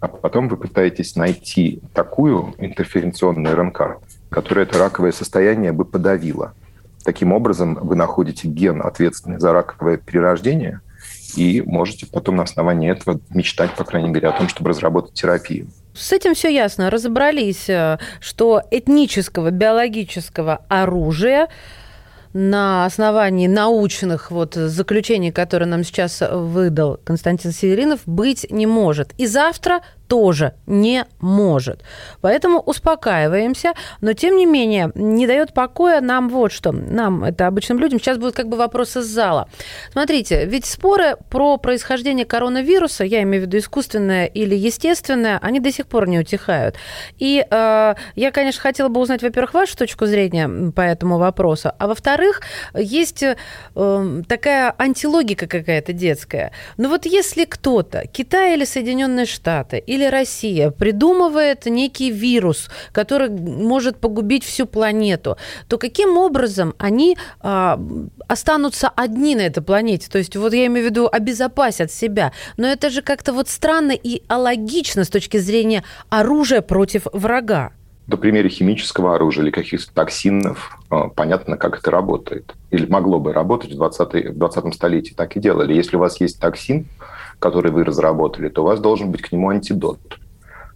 а 0.00 0.08
потом 0.08 0.48
вы 0.48 0.56
пытаетесь 0.56 1.16
найти 1.16 1.82
такую 1.92 2.54
интерференционную 2.58 3.54
РНК, 3.54 3.98
которая 4.30 4.64
это 4.64 4.78
раковое 4.78 5.12
состояние 5.12 5.72
бы 5.72 5.84
подавила. 5.84 6.54
Таким 7.04 7.32
образом, 7.32 7.74
вы 7.74 7.96
находите 7.96 8.48
ген, 8.48 8.80
ответственный 8.82 9.38
за 9.38 9.52
раковое 9.52 9.98
перерождение, 9.98 10.80
и 11.36 11.62
можете 11.62 12.06
потом 12.06 12.36
на 12.36 12.44
основании 12.44 12.90
этого 12.90 13.20
мечтать, 13.30 13.74
по 13.74 13.84
крайней 13.84 14.08
мере, 14.08 14.28
о 14.28 14.32
том, 14.32 14.48
чтобы 14.48 14.70
разработать 14.70 15.14
терапию. 15.14 15.68
С 15.94 16.12
этим 16.12 16.34
все 16.34 16.52
ясно. 16.52 16.90
Разобрались, 16.90 17.68
э, 17.68 17.98
что 18.20 18.62
этнического 18.70 19.50
биологического 19.50 20.64
оружия 20.68 21.48
на 22.32 22.84
основании 22.84 23.48
научных 23.48 24.30
вот 24.30 24.54
заключений, 24.54 25.32
которые 25.32 25.68
нам 25.68 25.82
сейчас 25.82 26.22
выдал 26.30 27.00
Константин 27.04 27.50
Северинов, 27.50 28.00
быть 28.06 28.46
не 28.50 28.66
может. 28.66 29.12
И 29.18 29.26
завтра 29.26 29.80
тоже 30.10 30.54
не 30.66 31.06
может. 31.20 31.84
Поэтому 32.20 32.58
успокаиваемся, 32.58 33.74
но 34.00 34.12
тем 34.12 34.36
не 34.36 34.44
менее 34.44 34.90
не 34.96 35.28
дает 35.28 35.54
покоя 35.54 36.00
нам 36.00 36.28
вот 36.28 36.50
что. 36.50 36.72
Нам, 36.72 37.22
это 37.22 37.46
обычным 37.46 37.78
людям, 37.78 38.00
сейчас 38.00 38.18
будут 38.18 38.34
как 38.34 38.48
бы 38.48 38.56
вопросы 38.56 38.98
из 38.98 39.06
зала. 39.06 39.48
Смотрите, 39.92 40.46
ведь 40.46 40.66
споры 40.66 41.16
про 41.30 41.58
происхождение 41.58 42.26
коронавируса, 42.26 43.04
я 43.04 43.22
имею 43.22 43.44
в 43.44 43.46
виду 43.46 43.58
искусственное 43.58 44.26
или 44.26 44.56
естественное, 44.56 45.38
они 45.40 45.60
до 45.60 45.70
сих 45.70 45.86
пор 45.86 46.08
не 46.08 46.18
утихают. 46.18 46.74
И 47.18 47.46
э, 47.48 47.94
я, 48.16 48.30
конечно, 48.32 48.60
хотела 48.60 48.88
бы 48.88 49.00
узнать, 49.00 49.22
во-первых, 49.22 49.54
вашу 49.54 49.76
точку 49.76 50.06
зрения 50.06 50.72
по 50.72 50.80
этому 50.80 51.18
вопросу, 51.18 51.70
а 51.78 51.86
во-вторых, 51.86 52.40
есть 52.74 53.22
э, 53.22 53.36
такая 54.26 54.74
антилогика 54.76 55.46
какая-то 55.46 55.92
детская. 55.92 56.50
Но 56.78 56.88
вот 56.88 57.06
если 57.06 57.44
кто-то, 57.44 58.08
Китай 58.08 58.54
или 58.54 58.64
Соединенные 58.64 59.26
Штаты, 59.26 59.78
или 59.78 59.99
или 60.00 60.06
Россия 60.06 60.70
придумывает 60.70 61.66
некий 61.66 62.10
вирус, 62.10 62.70
который 62.92 63.28
может 63.28 63.98
погубить 63.98 64.44
всю 64.44 64.66
планету, 64.66 65.36
то 65.68 65.78
каким 65.78 66.16
образом 66.16 66.74
они 66.78 67.16
а, 67.40 67.78
останутся 68.26 68.88
одни 68.88 69.36
на 69.36 69.42
этой 69.42 69.62
планете? 69.62 70.08
То 70.10 70.18
есть 70.18 70.36
вот 70.36 70.54
я 70.54 70.66
имею 70.66 70.86
в 70.86 70.90
виду 70.90 71.08
обезопасят 71.10 71.92
себя. 71.92 72.32
Но 72.56 72.66
это 72.66 72.90
же 72.90 73.02
как-то 73.02 73.32
вот 73.32 73.48
странно 73.48 73.92
и 73.92 74.22
алогично 74.28 75.04
с 75.04 75.10
точки 75.10 75.36
зрения 75.36 75.84
оружия 76.08 76.62
против 76.62 77.06
врага. 77.12 77.72
На 78.06 78.16
примере 78.16 78.48
химического 78.48 79.14
оружия 79.14 79.44
или 79.44 79.50
каких-то 79.50 79.92
токсинов 79.92 80.78
а, 80.88 81.08
понятно, 81.08 81.56
как 81.56 81.78
это 81.78 81.90
работает. 81.90 82.54
Или 82.70 82.86
могло 82.86 83.20
бы 83.20 83.32
работать 83.32 83.72
в 83.72 83.76
20, 83.76 84.30
в 84.30 84.38
20 84.38 84.74
столетии. 84.74 85.14
Так 85.14 85.36
и 85.36 85.40
делали. 85.40 85.74
Если 85.74 85.96
у 85.96 86.00
вас 86.00 86.20
есть 86.20 86.40
токсин, 86.40 86.86
который 87.40 87.72
вы 87.72 87.84
разработали, 87.84 88.48
то 88.48 88.62
у 88.62 88.66
вас 88.66 88.78
должен 88.78 89.10
быть 89.10 89.22
к 89.22 89.32
нему 89.32 89.48
антидот. 89.48 89.98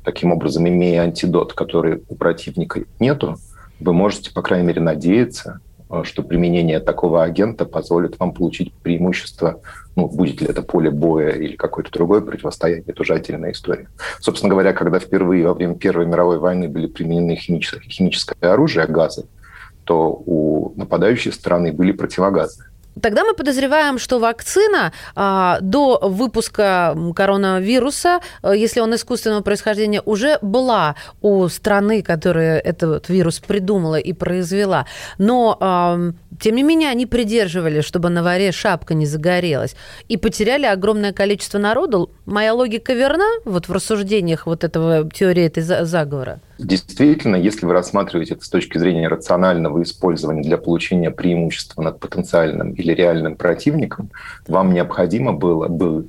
Таким 0.02 0.32
образом, 0.32 0.66
имея 0.66 1.02
антидот, 1.02 1.52
который 1.52 2.02
у 2.08 2.16
противника 2.16 2.82
нету, 2.98 3.36
вы 3.78 3.92
можете, 3.92 4.32
по 4.32 4.42
крайней 4.42 4.66
мере, 4.66 4.80
надеяться, 4.80 5.60
э, 5.90 6.02
что 6.04 6.22
применение 6.22 6.80
такого 6.80 7.22
агента 7.22 7.64
позволит 7.64 8.18
вам 8.18 8.32
получить 8.32 8.72
преимущество, 8.72 9.60
ну, 9.94 10.08
будет 10.08 10.40
ли 10.40 10.48
это 10.48 10.62
поле 10.62 10.90
боя 10.90 11.30
или 11.30 11.56
какое-то 11.56 11.92
другое 11.92 12.20
противостояние, 12.20 12.84
это 12.86 13.02
уже 13.02 13.14
отдельная 13.14 13.52
история. 13.52 13.88
Собственно 14.20 14.50
говоря, 14.50 14.72
когда 14.72 14.98
впервые 14.98 15.46
во 15.46 15.54
время 15.54 15.74
Первой 15.76 16.06
мировой 16.06 16.38
войны 16.38 16.68
были 16.68 16.86
применены 16.86 17.36
химическое, 17.36 17.80
химическое 17.80 18.48
оружие, 18.48 18.86
газы, 18.86 19.26
то 19.84 20.10
у 20.10 20.72
нападающей 20.76 21.32
страны 21.32 21.72
были 21.72 21.92
противогазы. 21.92 22.64
Тогда 23.00 23.24
мы 23.24 23.34
подозреваем, 23.34 23.98
что 23.98 24.18
вакцина 24.18 24.92
а, 25.14 25.58
до 25.60 25.98
выпуска 26.00 26.96
коронавируса, 27.14 28.20
э, 28.42 28.52
если 28.56 28.80
он 28.80 28.94
искусственного 28.94 29.42
происхождения, 29.42 30.00
уже 30.04 30.38
была 30.42 30.94
у 31.20 31.48
страны, 31.48 32.02
которая 32.02 32.58
этот 32.58 33.08
вирус 33.08 33.40
придумала 33.40 33.96
и 33.96 34.12
произвела. 34.12 34.86
Но, 35.18 35.56
а, 35.60 35.98
тем 36.40 36.54
не 36.54 36.62
менее, 36.62 36.90
они 36.90 37.06
придерживали, 37.06 37.80
чтобы 37.80 38.10
на 38.10 38.22
варе 38.22 38.52
шапка 38.52 38.94
не 38.94 39.06
загорелась. 39.06 39.74
И 40.08 40.16
потеряли 40.16 40.66
огромное 40.66 41.12
количество 41.12 41.58
народу. 41.58 42.10
Моя 42.26 42.54
логика 42.54 42.92
верна 42.92 43.28
вот 43.44 43.68
в 43.68 43.72
рассуждениях 43.72 44.46
вот 44.46 44.62
этого 44.62 45.10
теории 45.10 45.44
этой 45.44 45.62
заговора? 45.62 46.40
Действительно, 46.58 47.36
если 47.36 47.66
вы 47.66 47.72
рассматриваете 47.72 48.34
это 48.34 48.44
с 48.44 48.48
точки 48.48 48.78
зрения 48.78 49.08
рационального 49.08 49.82
использования 49.82 50.42
для 50.42 50.56
получения 50.56 51.10
преимущества 51.10 51.82
над 51.82 51.98
потенциальным 51.98 52.72
или 52.72 52.92
реальным 52.92 53.36
противником, 53.36 54.10
вам 54.46 54.72
необходимо 54.72 55.32
было 55.32 55.68
бы 55.68 56.06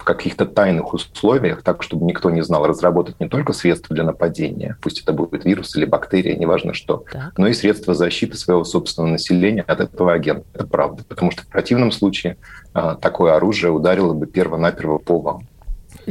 в 0.00 0.04
каких-то 0.04 0.46
тайных 0.46 0.94
условиях, 0.94 1.62
так, 1.62 1.82
чтобы 1.82 2.06
никто 2.06 2.30
не 2.30 2.42
знал, 2.42 2.66
разработать 2.66 3.20
не 3.20 3.28
только 3.28 3.52
средства 3.52 3.94
для 3.94 4.02
нападения, 4.02 4.78
пусть 4.80 5.02
это 5.02 5.12
будет 5.12 5.44
вирус 5.44 5.76
или 5.76 5.84
бактерия, 5.84 6.36
неважно 6.36 6.72
что, 6.72 7.04
так. 7.12 7.36
но 7.36 7.48
и 7.48 7.52
средства 7.52 7.92
защиты 7.92 8.38
своего 8.38 8.64
собственного 8.64 9.12
населения 9.12 9.60
от 9.60 9.80
этого 9.80 10.14
агента. 10.14 10.46
Это 10.54 10.66
правда, 10.66 11.04
потому 11.06 11.30
что 11.30 11.42
в 11.42 11.48
противном 11.48 11.92
случае 11.92 12.38
а, 12.72 12.94
такое 12.94 13.34
оружие 13.34 13.72
ударило 13.72 14.14
бы 14.14 14.26
перво-наперво 14.26 14.96
по 14.96 15.18
вам. 15.18 15.42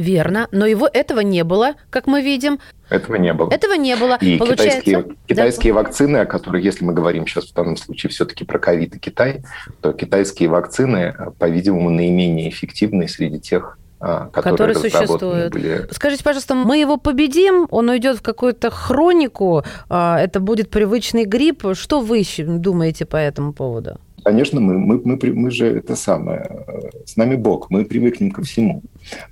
Верно, 0.00 0.48
но 0.50 0.64
его 0.64 0.88
этого 0.90 1.20
не 1.20 1.44
было, 1.44 1.74
как 1.90 2.06
мы 2.06 2.22
видим. 2.22 2.58
Этого 2.88 3.16
не 3.16 3.34
было. 3.34 3.50
Этого 3.52 3.74
не 3.74 3.94
было. 3.96 4.16
И 4.22 4.38
Получается, 4.38 4.80
китайские, 4.80 5.16
китайские 5.26 5.74
да. 5.74 5.80
вакцины, 5.80 6.16
о 6.16 6.24
которых, 6.24 6.64
если 6.64 6.86
мы 6.86 6.94
говорим 6.94 7.26
сейчас 7.26 7.50
в 7.50 7.54
данном 7.54 7.76
случае 7.76 8.08
все-таки 8.08 8.46
про 8.46 8.58
ковид 8.58 8.96
и 8.96 8.98
Китай, 8.98 9.42
то 9.82 9.92
китайские 9.92 10.48
вакцины, 10.48 11.14
по-видимому, 11.38 11.90
наименее 11.90 12.48
эффективны 12.48 13.08
среди 13.08 13.40
тех, 13.40 13.78
а, 14.00 14.28
которые, 14.28 14.72
которые 14.72 14.90
существуют. 14.90 15.52
Были. 15.52 15.86
Скажите, 15.90 16.24
пожалуйста, 16.24 16.54
мы 16.54 16.78
его 16.78 16.96
победим, 16.96 17.66
он 17.70 17.90
уйдет 17.90 18.16
в 18.16 18.22
какую-то 18.22 18.70
хронику, 18.70 19.64
а, 19.90 20.18
это 20.18 20.40
будет 20.40 20.70
привычный 20.70 21.26
грипп. 21.26 21.66
Что 21.74 22.00
вы 22.00 22.24
думаете 22.38 23.04
по 23.04 23.16
этому 23.16 23.52
поводу? 23.52 23.98
Конечно, 24.24 24.60
мы, 24.60 24.78
мы, 24.78 25.00
мы, 25.04 25.18
мы 25.34 25.50
же 25.50 25.66
это 25.66 25.96
самое, 25.96 26.64
с 27.06 27.16
нами 27.16 27.36
Бог, 27.36 27.70
мы 27.70 27.84
привыкнем 27.84 28.30
ко 28.30 28.42
всему. 28.42 28.82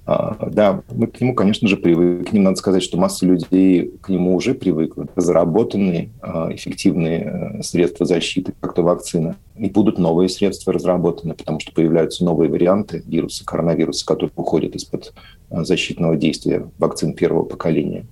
А, 0.06 0.48
да, 0.50 0.82
мы 0.90 1.06
к 1.06 1.20
нему, 1.20 1.34
конечно 1.34 1.68
же, 1.68 1.76
привыкнем. 1.76 2.44
Надо 2.44 2.56
сказать, 2.56 2.82
что 2.82 2.98
масса 2.98 3.26
людей 3.26 3.92
к 4.00 4.08
нему 4.08 4.34
уже 4.34 4.54
привыкла. 4.54 5.06
Разработаны 5.14 6.10
а, 6.20 6.52
эффективные 6.52 7.58
э, 7.58 7.62
средства 7.62 8.06
защиты, 8.06 8.54
как-то 8.60 8.82
вакцина. 8.82 9.36
И 9.56 9.68
будут 9.68 9.98
новые 9.98 10.28
средства 10.28 10.72
разработаны, 10.72 11.34
потому 11.34 11.60
что 11.60 11.72
появляются 11.72 12.24
новые 12.24 12.50
варианты 12.50 13.02
вируса, 13.06 13.44
коронавируса, 13.44 14.06
которые 14.06 14.32
уходят 14.36 14.74
из-под 14.76 15.12
а, 15.50 15.64
защитного 15.64 16.16
действия 16.16 16.68
вакцин 16.78 17.14
первого 17.14 17.44
поколения. 17.44 18.06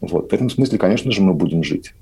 Вот. 0.00 0.30
В 0.30 0.34
этом 0.34 0.50
смысле, 0.50 0.78
конечно 0.78 1.10
же, 1.12 1.22
мы 1.22 1.32
будем 1.32 1.62
жить. 1.62 1.92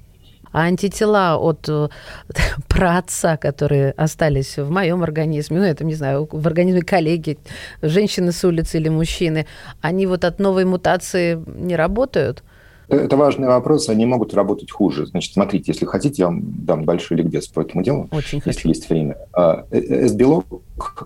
А 0.52 0.62
антитела 0.62 1.36
от 1.38 1.68
э, 1.68 1.88
праотца, 2.68 3.36
которые 3.36 3.92
остались 3.92 4.58
в 4.58 4.70
моем 4.70 5.02
организме, 5.02 5.58
ну, 5.58 5.64
это, 5.64 5.84
не 5.84 5.94
знаю, 5.94 6.28
в 6.30 6.46
организме 6.46 6.82
коллеги, 6.82 7.38
женщины 7.82 8.32
с 8.32 8.44
улицы 8.44 8.78
или 8.78 8.88
мужчины, 8.88 9.46
они 9.80 10.06
вот 10.06 10.24
от 10.24 10.38
новой 10.38 10.64
мутации 10.64 11.42
не 11.46 11.76
работают? 11.76 12.42
Это 12.90 13.16
важный 13.16 13.46
вопрос, 13.46 13.88
они 13.88 14.04
могут 14.04 14.34
работать 14.34 14.72
хуже. 14.72 15.06
Значит, 15.06 15.34
смотрите, 15.34 15.70
если 15.70 15.86
хотите, 15.86 16.22
я 16.22 16.26
вам 16.26 16.42
дам 16.42 16.84
большой 16.84 17.18
ликбез 17.18 17.46
по 17.46 17.60
этому 17.60 17.84
делу, 17.84 18.08
Очень 18.10 18.42
если 18.44 18.62
хочу. 18.62 18.68
есть 18.68 18.90
время. 18.90 19.16
А, 19.32 19.64
э, 19.70 19.78
э, 19.78 20.08
С-белок, 20.08 20.46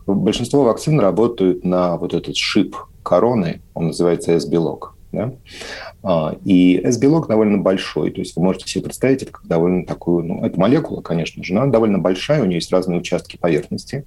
большинство 0.07 0.65
вакцин 0.65 0.99
работают 0.99 1.63
на 1.63 1.99
вот 1.99 2.15
этот 2.15 2.37
шип 2.37 2.75
короны, 3.03 3.61
он 3.75 3.89
называется 3.89 4.33
С-белок. 4.33 4.94
Да? 5.15 5.33
А, 6.03 6.37
и 6.45 6.81
S-белок 6.85 7.29
довольно 7.29 7.59
большой, 7.59 8.11
то 8.11 8.21
есть 8.21 8.37
вы 8.37 8.43
можете 8.43 8.69
себе 8.69 8.85
представить 8.85 9.23
это 9.23 9.33
как 9.33 9.47
довольно 9.47 9.87
такую, 9.87 10.25
ну, 10.25 10.45
это 10.45 10.59
молекула, 10.59 11.01
конечно 11.01 11.43
же, 11.43 11.55
но 11.55 11.63
она 11.63 11.73
довольно 11.73 11.99
большая, 11.99 12.43
у 12.43 12.47
нее 12.47 12.57
есть 12.57 12.73
разные 12.73 12.99
участки 12.99 13.37
поверхности, 13.37 14.05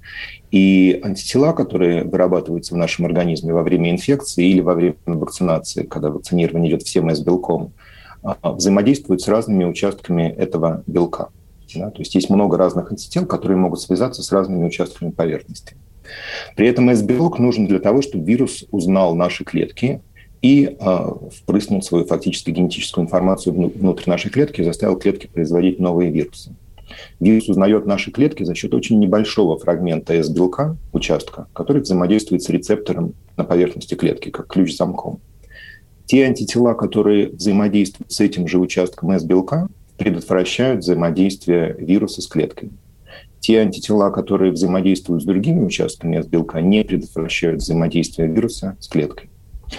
и 0.51 0.99
антитела, 1.03 1.53
которые 1.53 2.03
вырабатываются 2.03 2.73
в 2.73 2.77
нашем 2.77 3.05
организме 3.05 3.53
во 3.53 3.63
время 3.63 3.91
инфекции 3.91 4.47
или 4.47 4.61
во 4.61 4.73
время 4.73 4.95
вакцинации, 5.05 5.83
когда 5.83 6.09
вакцинирование 6.09 6.71
идет 6.71 6.83
всем 6.83 7.09
S-белком, 7.09 7.73
а, 8.23 8.51
взаимодействуют 8.51 9.21
с 9.21 9.27
разными 9.27 9.63
участками 9.63 10.29
этого 10.29 10.83
белка. 10.87 11.29
Да? 11.75 11.89
То 11.89 11.99
есть 11.99 12.15
есть 12.15 12.29
много 12.29 12.57
разных 12.57 12.91
антител, 12.91 13.25
которые 13.25 13.57
могут 13.57 13.81
связаться 13.81 14.23
с 14.23 14.31
разными 14.31 14.65
участками 14.65 15.11
поверхности. 15.11 15.75
При 16.55 16.67
этом 16.67 16.89
S-белок 16.89 17.39
нужен 17.39 17.67
для 17.67 17.79
того, 17.79 18.01
чтобы 18.01 18.25
вирус 18.25 18.65
узнал 18.71 19.15
наши 19.15 19.43
клетки 19.43 20.01
и 20.41 20.77
э, 20.79 21.09
впрыснул 21.35 21.81
свою 21.81 22.05
фактически 22.05 22.51
генетическую 22.51 23.05
информацию 23.05 23.53
внутрь 23.53 24.09
нашей 24.09 24.29
клетки 24.29 24.61
и 24.61 24.63
заставил 24.63 24.97
клетки 24.97 25.27
производить 25.27 25.79
новые 25.79 26.11
вирусы. 26.11 26.51
Вирус 27.19 27.49
узнает 27.49 27.85
наши 27.85 28.11
клетки 28.11 28.43
за 28.43 28.55
счет 28.55 28.73
очень 28.73 28.99
небольшого 28.99 29.57
фрагмента 29.57 30.13
S-белка, 30.13 30.77
участка, 30.93 31.47
который 31.53 31.81
взаимодействует 31.81 32.43
с 32.43 32.49
рецептором 32.49 33.13
на 33.35 33.43
поверхности 33.43 33.95
клетки, 33.95 34.29
как 34.29 34.47
ключ 34.47 34.75
замком. 34.75 35.19
Те 36.05 36.25
антитела, 36.25 36.73
которые 36.73 37.29
взаимодействуют 37.29 38.11
с 38.11 38.21
этим 38.21 38.47
же 38.47 38.59
участком 38.59 39.11
S-белка, 39.11 39.67
предотвращают 39.97 40.81
взаимодействие 40.81 41.75
вируса 41.77 42.21
с 42.21 42.27
клеткой. 42.27 42.69
Те 43.39 43.59
антитела, 43.59 44.09
которые 44.09 44.51
взаимодействуют 44.51 45.23
с 45.23 45.25
другими 45.25 45.63
участками 45.63 46.17
S-белка, 46.17 46.61
не 46.61 46.83
предотвращают 46.83 47.61
взаимодействие 47.61 48.27
вируса 48.27 48.77
с 48.79 48.87
клеткой. 48.87 49.29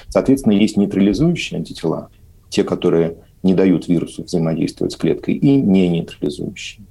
Соответственно, 0.09 0.55
есть 0.55 0.77
нейтрализующие 0.77 1.59
антитела, 1.59 2.11
те, 2.51 2.65
которые 2.65 3.17
не 3.43 3.55
дают 3.55 3.89
вирусу 3.89 4.25
взаимодействовать 4.25 4.93
с 4.93 4.97
клеткой, 4.97 5.35
и 5.35 5.57
не 5.57 5.89
нейтрализующие. 5.89 6.85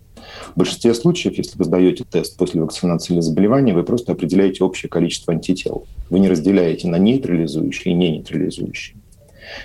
В 0.54 0.58
большинстве 0.58 0.94
случаев, 0.94 1.38
если 1.38 1.58
вы 1.58 1.66
сдаете 1.66 2.04
тест 2.04 2.38
после 2.38 2.62
вакцинации 2.62 3.14
или 3.14 3.22
заболевания, 3.22 3.74
вы 3.74 3.84
просто 3.84 4.12
определяете 4.12 4.64
общее 4.64 4.90
количество 4.90 5.34
антител. 5.34 5.86
Вы 6.10 6.20
не 6.20 6.30
разделяете 6.30 6.88
на 6.88 6.98
нейтрализующие 6.98 7.94
и 7.94 7.98
не 7.98 8.12
нейтрализующие. 8.12 8.98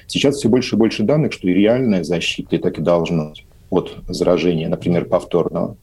Сейчас 0.07 0.37
все 0.37 0.49
больше 0.49 0.77
и 0.77 0.79
больше 0.79 1.03
данных, 1.03 1.33
что 1.33 1.49
и 1.49 1.55
реальная 1.55 2.05
защита, 2.05 2.57
и 2.57 2.59
так 2.59 2.79
и 2.79 2.83
должна 2.83 3.33
от 3.71 3.97
заражения, 4.09 4.68
например, 4.68 5.07
повторного, 5.07 5.77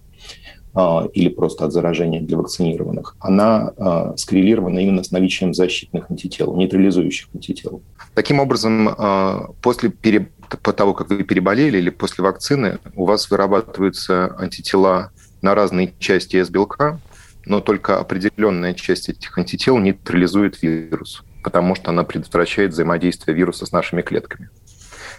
или 1.14 1.30
просто 1.30 1.66
от 1.66 1.74
заражения 1.74 2.22
для 2.22 2.38
вакцинированных, 2.38 3.16
она 3.20 3.74
а, 3.78 4.14
скоррелирована 4.18 4.80
именно 4.80 5.04
с 5.04 5.12
наличием 5.12 5.54
защитных 5.54 6.10
антител, 6.12 6.56
нейтрализующих 6.56 7.28
антител. 7.34 7.82
Таким 8.14 8.40
образом, 8.40 8.90
а, 8.98 9.50
после 9.62 9.90
пере... 9.90 10.30
по 10.62 10.72
того, 10.72 10.94
как 10.94 11.10
вы 11.10 11.24
переболели 11.24 11.80
или 11.80 11.90
после 11.90 12.24
вакцины, 12.24 12.78
у 12.96 13.06
вас 13.06 13.32
вырабатываются 13.32 14.36
антитела 14.38 15.12
на 15.42 15.56
разные 15.56 15.94
части 15.98 16.38
S-белка, 16.38 17.00
но 17.46 17.62
только 17.62 18.00
определенная 18.00 18.76
часть 18.76 19.10
этих 19.10 19.36
антител 19.38 19.80
нейтрализует 19.80 20.62
вирус, 20.62 21.24
потому 21.44 21.74
что 21.74 21.90
она 21.90 22.04
предотвращает 22.04 22.74
взаимодействие 22.74 23.36
вируса 23.36 23.66
с 23.66 23.72
нашими 23.72 24.04
клетками. 24.04 24.50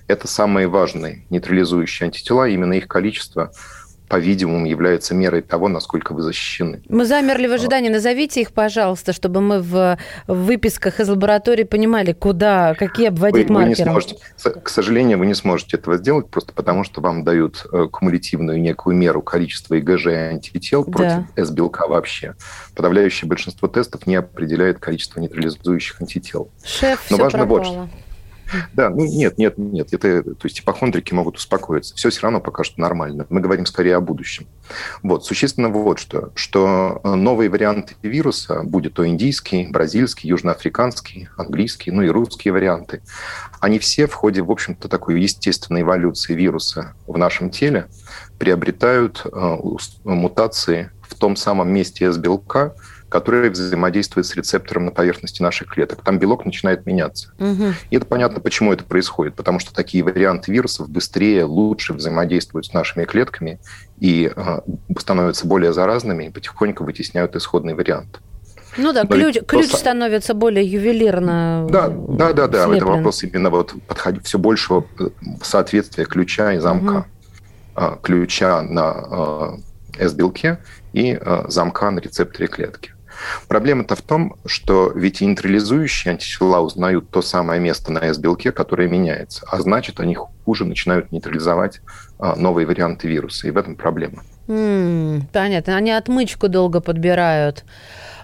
Это 0.06 0.28
самые 0.28 0.68
важные 0.68 1.24
нейтрализующие 1.30 2.06
антитела, 2.06 2.48
именно 2.48 2.74
их 2.74 2.86
количество– 2.86 3.52
по-видимому, 4.10 4.66
является 4.66 5.14
мерой 5.14 5.40
того, 5.40 5.68
насколько 5.68 6.12
вы 6.12 6.22
защищены. 6.22 6.82
Мы 6.88 7.04
замерли 7.04 7.46
в 7.46 7.52
ожидании. 7.52 7.90
Назовите 7.90 8.40
их, 8.40 8.52
пожалуйста, 8.52 9.12
чтобы 9.12 9.40
мы 9.40 9.62
в 9.62 9.96
выписках 10.26 10.98
из 10.98 11.08
лаборатории 11.08 11.62
понимали, 11.62 12.12
куда, 12.12 12.74
какие 12.74 13.06
обводить 13.08 13.48
вы, 13.48 13.54
маркеры. 13.54 13.74
Вы 13.74 13.78
не 13.78 13.84
сможете, 13.84 14.60
к 14.64 14.68
сожалению, 14.68 15.18
вы 15.18 15.26
не 15.26 15.34
сможете 15.34 15.76
этого 15.76 15.96
сделать, 15.96 16.28
просто 16.28 16.52
потому 16.52 16.82
что 16.82 17.00
вам 17.00 17.22
дают 17.22 17.64
э, 17.72 17.86
кумулятивную 17.86 18.60
некую 18.60 18.96
меру 18.96 19.22
количества 19.22 19.76
ИГЖ 19.76 20.06
и 20.06 20.10
антител 20.10 20.84
да. 20.84 20.90
против 20.90 21.46
С-белка 21.48 21.86
вообще. 21.86 22.34
Подавляющее 22.74 23.28
большинство 23.28 23.68
тестов 23.68 24.08
не 24.08 24.16
определяет 24.16 24.80
количество 24.80 25.20
нейтрализующих 25.20 26.00
антител. 26.00 26.50
Шеф, 26.64 27.06
Но 27.10 27.16
важно 27.16 27.46
пропало. 27.46 27.82
вот 27.82 27.90
да, 28.72 28.90
ну 28.90 29.04
нет, 29.04 29.38
нет, 29.38 29.58
нет. 29.58 29.92
Это, 29.92 30.22
то 30.22 30.46
есть 30.46 30.60
ипохондрики 30.60 31.14
могут 31.14 31.36
успокоиться. 31.36 31.94
Все 31.94 32.10
все 32.10 32.22
равно 32.22 32.40
пока 32.40 32.64
что 32.64 32.80
нормально. 32.80 33.26
Мы 33.30 33.40
говорим 33.40 33.66
скорее 33.66 33.96
о 33.96 34.00
будущем. 34.00 34.46
Вот, 35.02 35.24
существенно 35.24 35.68
вот 35.68 35.98
что, 35.98 36.30
что 36.34 37.00
э, 37.02 37.14
новые 37.14 37.50
варианты 37.50 37.94
вируса, 38.02 38.62
будет 38.62 38.94
то 38.94 39.06
индийский, 39.06 39.68
бразильский, 39.68 40.28
южноафриканский, 40.28 41.28
английский, 41.36 41.90
ну 41.90 42.02
и 42.02 42.08
русские 42.08 42.52
варианты, 42.52 43.02
они 43.60 43.78
все 43.78 44.06
в 44.06 44.14
ходе, 44.14 44.42
в 44.42 44.50
общем-то, 44.50 44.88
такой 44.88 45.20
естественной 45.20 45.82
эволюции 45.82 46.34
вируса 46.34 46.94
в 47.06 47.18
нашем 47.18 47.50
теле 47.50 47.86
приобретают 48.38 49.24
э, 49.24 49.56
мутации 50.04 50.90
в 51.02 51.14
том 51.14 51.36
самом 51.36 51.72
месте 51.72 52.06
S-белка, 52.06 52.74
который 53.10 53.50
взаимодействует 53.50 54.24
с 54.24 54.34
рецептором 54.36 54.86
на 54.86 54.92
поверхности 54.92 55.42
наших 55.42 55.68
клеток. 55.68 56.02
Там 56.02 56.18
белок 56.18 56.44
начинает 56.44 56.86
меняться. 56.86 57.32
Угу. 57.40 57.74
И 57.90 57.96
это 57.96 58.06
понятно, 58.06 58.40
почему 58.40 58.72
это 58.72 58.84
происходит. 58.84 59.34
Потому 59.34 59.58
что 59.58 59.74
такие 59.74 60.04
варианты 60.04 60.52
вирусов 60.52 60.88
быстрее, 60.88 61.44
лучше 61.44 61.92
взаимодействуют 61.92 62.66
с 62.66 62.72
нашими 62.72 63.04
клетками 63.04 63.58
и 63.98 64.32
э, 64.34 64.60
становятся 64.96 65.46
более 65.46 65.72
заразными 65.72 66.24
и 66.26 66.30
потихоньку 66.30 66.84
вытесняют 66.84 67.34
исходный 67.34 67.74
вариант. 67.74 68.20
Ну 68.76 68.92
да, 68.92 69.02
Но 69.02 69.08
ключ, 69.08 69.38
ключ 69.44 69.72
становится 69.72 70.32
более 70.32 70.64
ювелирно. 70.64 71.66
Да, 71.68 71.88
да, 71.88 72.32
да, 72.32 72.46
да. 72.46 72.74
Это 72.74 72.86
вопрос 72.86 73.24
именно 73.24 73.50
вот 73.50 73.74
подходить 73.88 74.24
все 74.24 74.38
большего 74.38 74.86
э, 75.00 75.08
соответствия 75.42 76.04
ключа 76.04 76.52
и 76.52 76.58
замка. 76.58 77.06
Угу. 77.74 77.96
Ключа 78.02 78.62
на 78.62 79.56
S-белке 79.98 80.58
и 80.92 81.18
замка 81.48 81.90
на 81.90 82.00
рецепторе 82.00 82.46
клетки. 82.46 82.92
Проблема-то 83.48 83.96
в 83.96 84.02
том, 84.02 84.36
что 84.46 84.92
ведь 84.94 85.20
нейтрализующие 85.20 86.12
антитела 86.12 86.60
узнают 86.60 87.10
то 87.10 87.22
самое 87.22 87.60
место 87.60 87.92
на 87.92 87.98
S-белке, 87.98 88.52
которое 88.52 88.88
меняется, 88.88 89.46
а 89.50 89.60
значит, 89.60 90.00
они 90.00 90.16
хуже 90.44 90.64
начинают 90.64 91.12
нейтрализовать 91.12 91.80
а, 92.18 92.36
новые 92.36 92.66
варианты 92.66 93.08
вируса, 93.08 93.48
и 93.48 93.50
в 93.50 93.56
этом 93.56 93.76
проблема. 93.76 94.22
Mm, 94.48 95.22
понятно, 95.32 95.76
они 95.76 95.92
отмычку 95.92 96.48
долго 96.48 96.80
подбирают. 96.80 97.64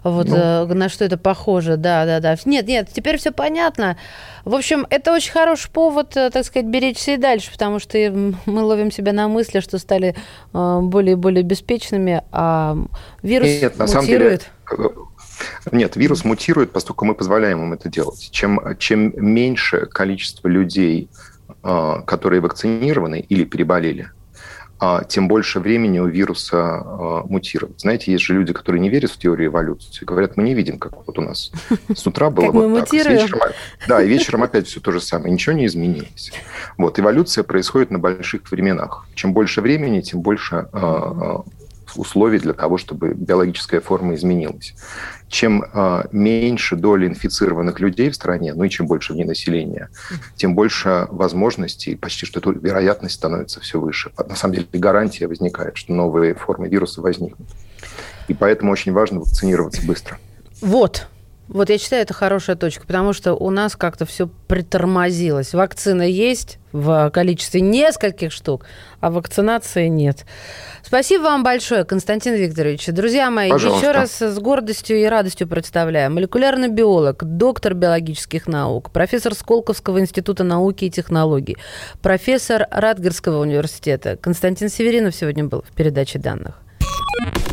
Вот 0.02 0.28
ну. 0.28 0.37
э, 0.37 0.66
на 0.66 0.88
что 0.88 1.04
это 1.04 1.18
похоже, 1.18 1.76
да, 1.76 2.04
да, 2.06 2.20
да. 2.20 2.37
Нет, 2.44 2.68
нет, 2.68 2.88
теперь 2.92 3.18
все 3.18 3.32
понятно. 3.32 3.96
В 4.44 4.54
общем, 4.54 4.87
это 4.88 5.12
очень 5.12 5.32
хороший 5.32 5.68
повод, 5.70 6.16
э, 6.16 6.30
так 6.30 6.44
сказать, 6.44 6.66
беречься 6.66 7.12
и 7.12 7.16
дальше, 7.16 7.50
потому 7.50 7.80
что 7.80 7.98
мы 8.46 8.62
ловим 8.62 8.92
себя 8.92 9.12
на 9.12 9.26
мысли, 9.26 9.59
что 9.61 9.78
стали 9.78 10.14
э, 10.52 10.80
более 10.80 11.12
и 11.12 11.16
более 11.16 11.42
беспечными, 11.42 12.22
а 12.30 12.76
вирус 13.22 13.48
нет, 13.48 13.76
на 13.78 13.87
мутирует. 13.87 13.92
Самом 13.92 14.06
деле, 14.06 14.40
нет, 15.70 15.96
вирус 15.96 16.24
мутирует, 16.24 16.72
поскольку 16.72 17.05
мы 17.05 17.14
позволяем 17.14 17.62
им 17.62 17.72
это 17.72 17.88
делать. 17.88 18.29
Чем, 18.31 18.61
чем 18.79 19.12
меньше 19.16 19.87
количество 19.87 20.48
людей, 20.48 21.09
которые 21.62 22.40
вакцинированы 22.40 23.20
или 23.20 23.44
переболели, 23.44 24.11
а 24.79 25.05
тем 25.05 25.26
больше 25.26 25.59
времени 25.61 25.98
у 26.00 26.07
вируса 26.07 26.59
а, 26.59 27.22
мутировать. 27.26 27.81
Знаете, 27.81 28.12
есть 28.12 28.24
же 28.24 28.35
люди, 28.35 28.52
которые 28.52 28.81
не 28.81 28.90
верят 28.90 29.11
в 29.11 29.18
теорию 29.18 29.48
эволюции, 29.48 30.05
говорят, 30.05 30.37
мы 30.37 30.42
не 30.42 30.55
видим, 30.55 30.79
как 30.79 31.07
вот 31.07 31.18
у 31.18 31.22
нас 31.22 31.50
с 31.94 32.07
утра 32.07 32.29
было 32.29 32.50
вот 32.50 32.81
так. 32.81 32.92
Вечером, 32.92 33.40
да, 33.88 34.02
и 34.02 34.09
вечером 34.09 34.42
опять 34.42 34.66
все 34.66 34.81
то 34.81 34.92
же 34.92 35.00
самое, 35.00 35.33
ничего 35.33 35.55
не 35.55 35.64
изменилось. 35.64 36.31
Вот, 36.76 36.98
эволюция 36.98 37.42
происходит 37.42 37.90
на 37.90 37.98
больших 37.98 38.50
временах. 38.50 39.07
Чем 39.14 39.33
больше 39.33 39.62
времени, 39.62 40.02
тем 40.02 40.20
больше 40.20 40.68
условий 41.96 42.38
для 42.38 42.52
того, 42.52 42.78
чтобы 42.78 43.14
биологическая 43.14 43.80
форма 43.80 44.14
изменилась. 44.14 44.74
Чем 45.28 45.64
э, 45.64 46.04
меньше 46.12 46.76
доля 46.76 47.06
инфицированных 47.09 47.80
людей 47.80 48.11
в 48.11 48.14
стране, 48.14 48.54
ну 48.54 48.64
и 48.64 48.70
чем 48.70 48.87
больше 48.87 49.12
в 49.12 49.16
ней 49.16 49.24
населения, 49.24 49.90
тем 50.37 50.54
больше 50.54 51.09
возможностей, 51.11 51.96
почти 51.96 52.26
что 52.26 52.40
вероятность 52.50 53.14
становится 53.16 53.61
все 53.61 53.80
выше. 53.80 54.12
На 54.28 54.37
самом 54.37 54.54
деле 54.54 54.66
гарантия 54.72 55.26
возникает, 55.26 55.76
что 55.76 55.92
новые 55.92 56.35
формы 56.35 56.68
вируса 56.68 57.00
возникнут. 57.00 57.48
И 58.28 58.35
поэтому 58.35 58.72
очень 58.72 58.92
важно 58.92 59.20
вакцинироваться 59.20 59.85
быстро. 59.87 60.18
Вот, 60.61 61.09
вот 61.48 61.70
я 61.70 61.78
считаю, 61.78 62.02
это 62.02 62.12
хорошая 62.12 62.56
точка, 62.56 62.87
потому 62.87 63.12
что 63.12 63.35
у 63.35 63.50
нас 63.50 63.76
как-то 63.76 64.04
все 64.04 64.28
притормозилось. 64.48 65.54
Вакцина 65.54 66.02
есть 66.02 66.59
в 66.72 67.11
количестве 67.11 67.61
нескольких 67.61 68.32
штук, 68.32 68.66
а 69.00 69.11
вакцинации 69.11 69.87
нет. 69.87 70.26
Спасибо 70.82 71.22
вам 71.22 71.44
большое, 71.44 71.85
Константин 71.85 72.35
Викторович. 72.35 72.87
Друзья 72.88 73.30
мои, 73.30 73.50
Пожалуйста. 73.50 73.87
еще 73.87 73.92
раз 73.92 74.22
с 74.22 74.38
гордостью 74.38 74.98
и 74.98 75.04
радостью 75.04 75.46
представляю. 75.46 76.11
Молекулярный 76.11 76.68
биолог, 76.68 77.22
доктор 77.24 77.74
биологических 77.74 78.46
наук, 78.46 78.90
профессор 78.90 79.35
Сколковского 79.35 80.00
института 80.00 80.44
науки 80.44 80.87
и 80.87 80.90
технологий, 80.90 81.56
профессор 82.02 82.66
Радгерского 82.70 83.40
университета. 83.40 84.16
Константин 84.16 84.68
Северинов 84.68 85.14
сегодня 85.14 85.44
был 85.44 85.62
в 85.62 85.74
передаче 85.74 86.18
данных. 86.18 86.61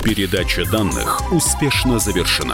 Передача 0.04 0.70
данных 0.70 1.32
успешно 1.32 1.98
завершена. 1.98 2.54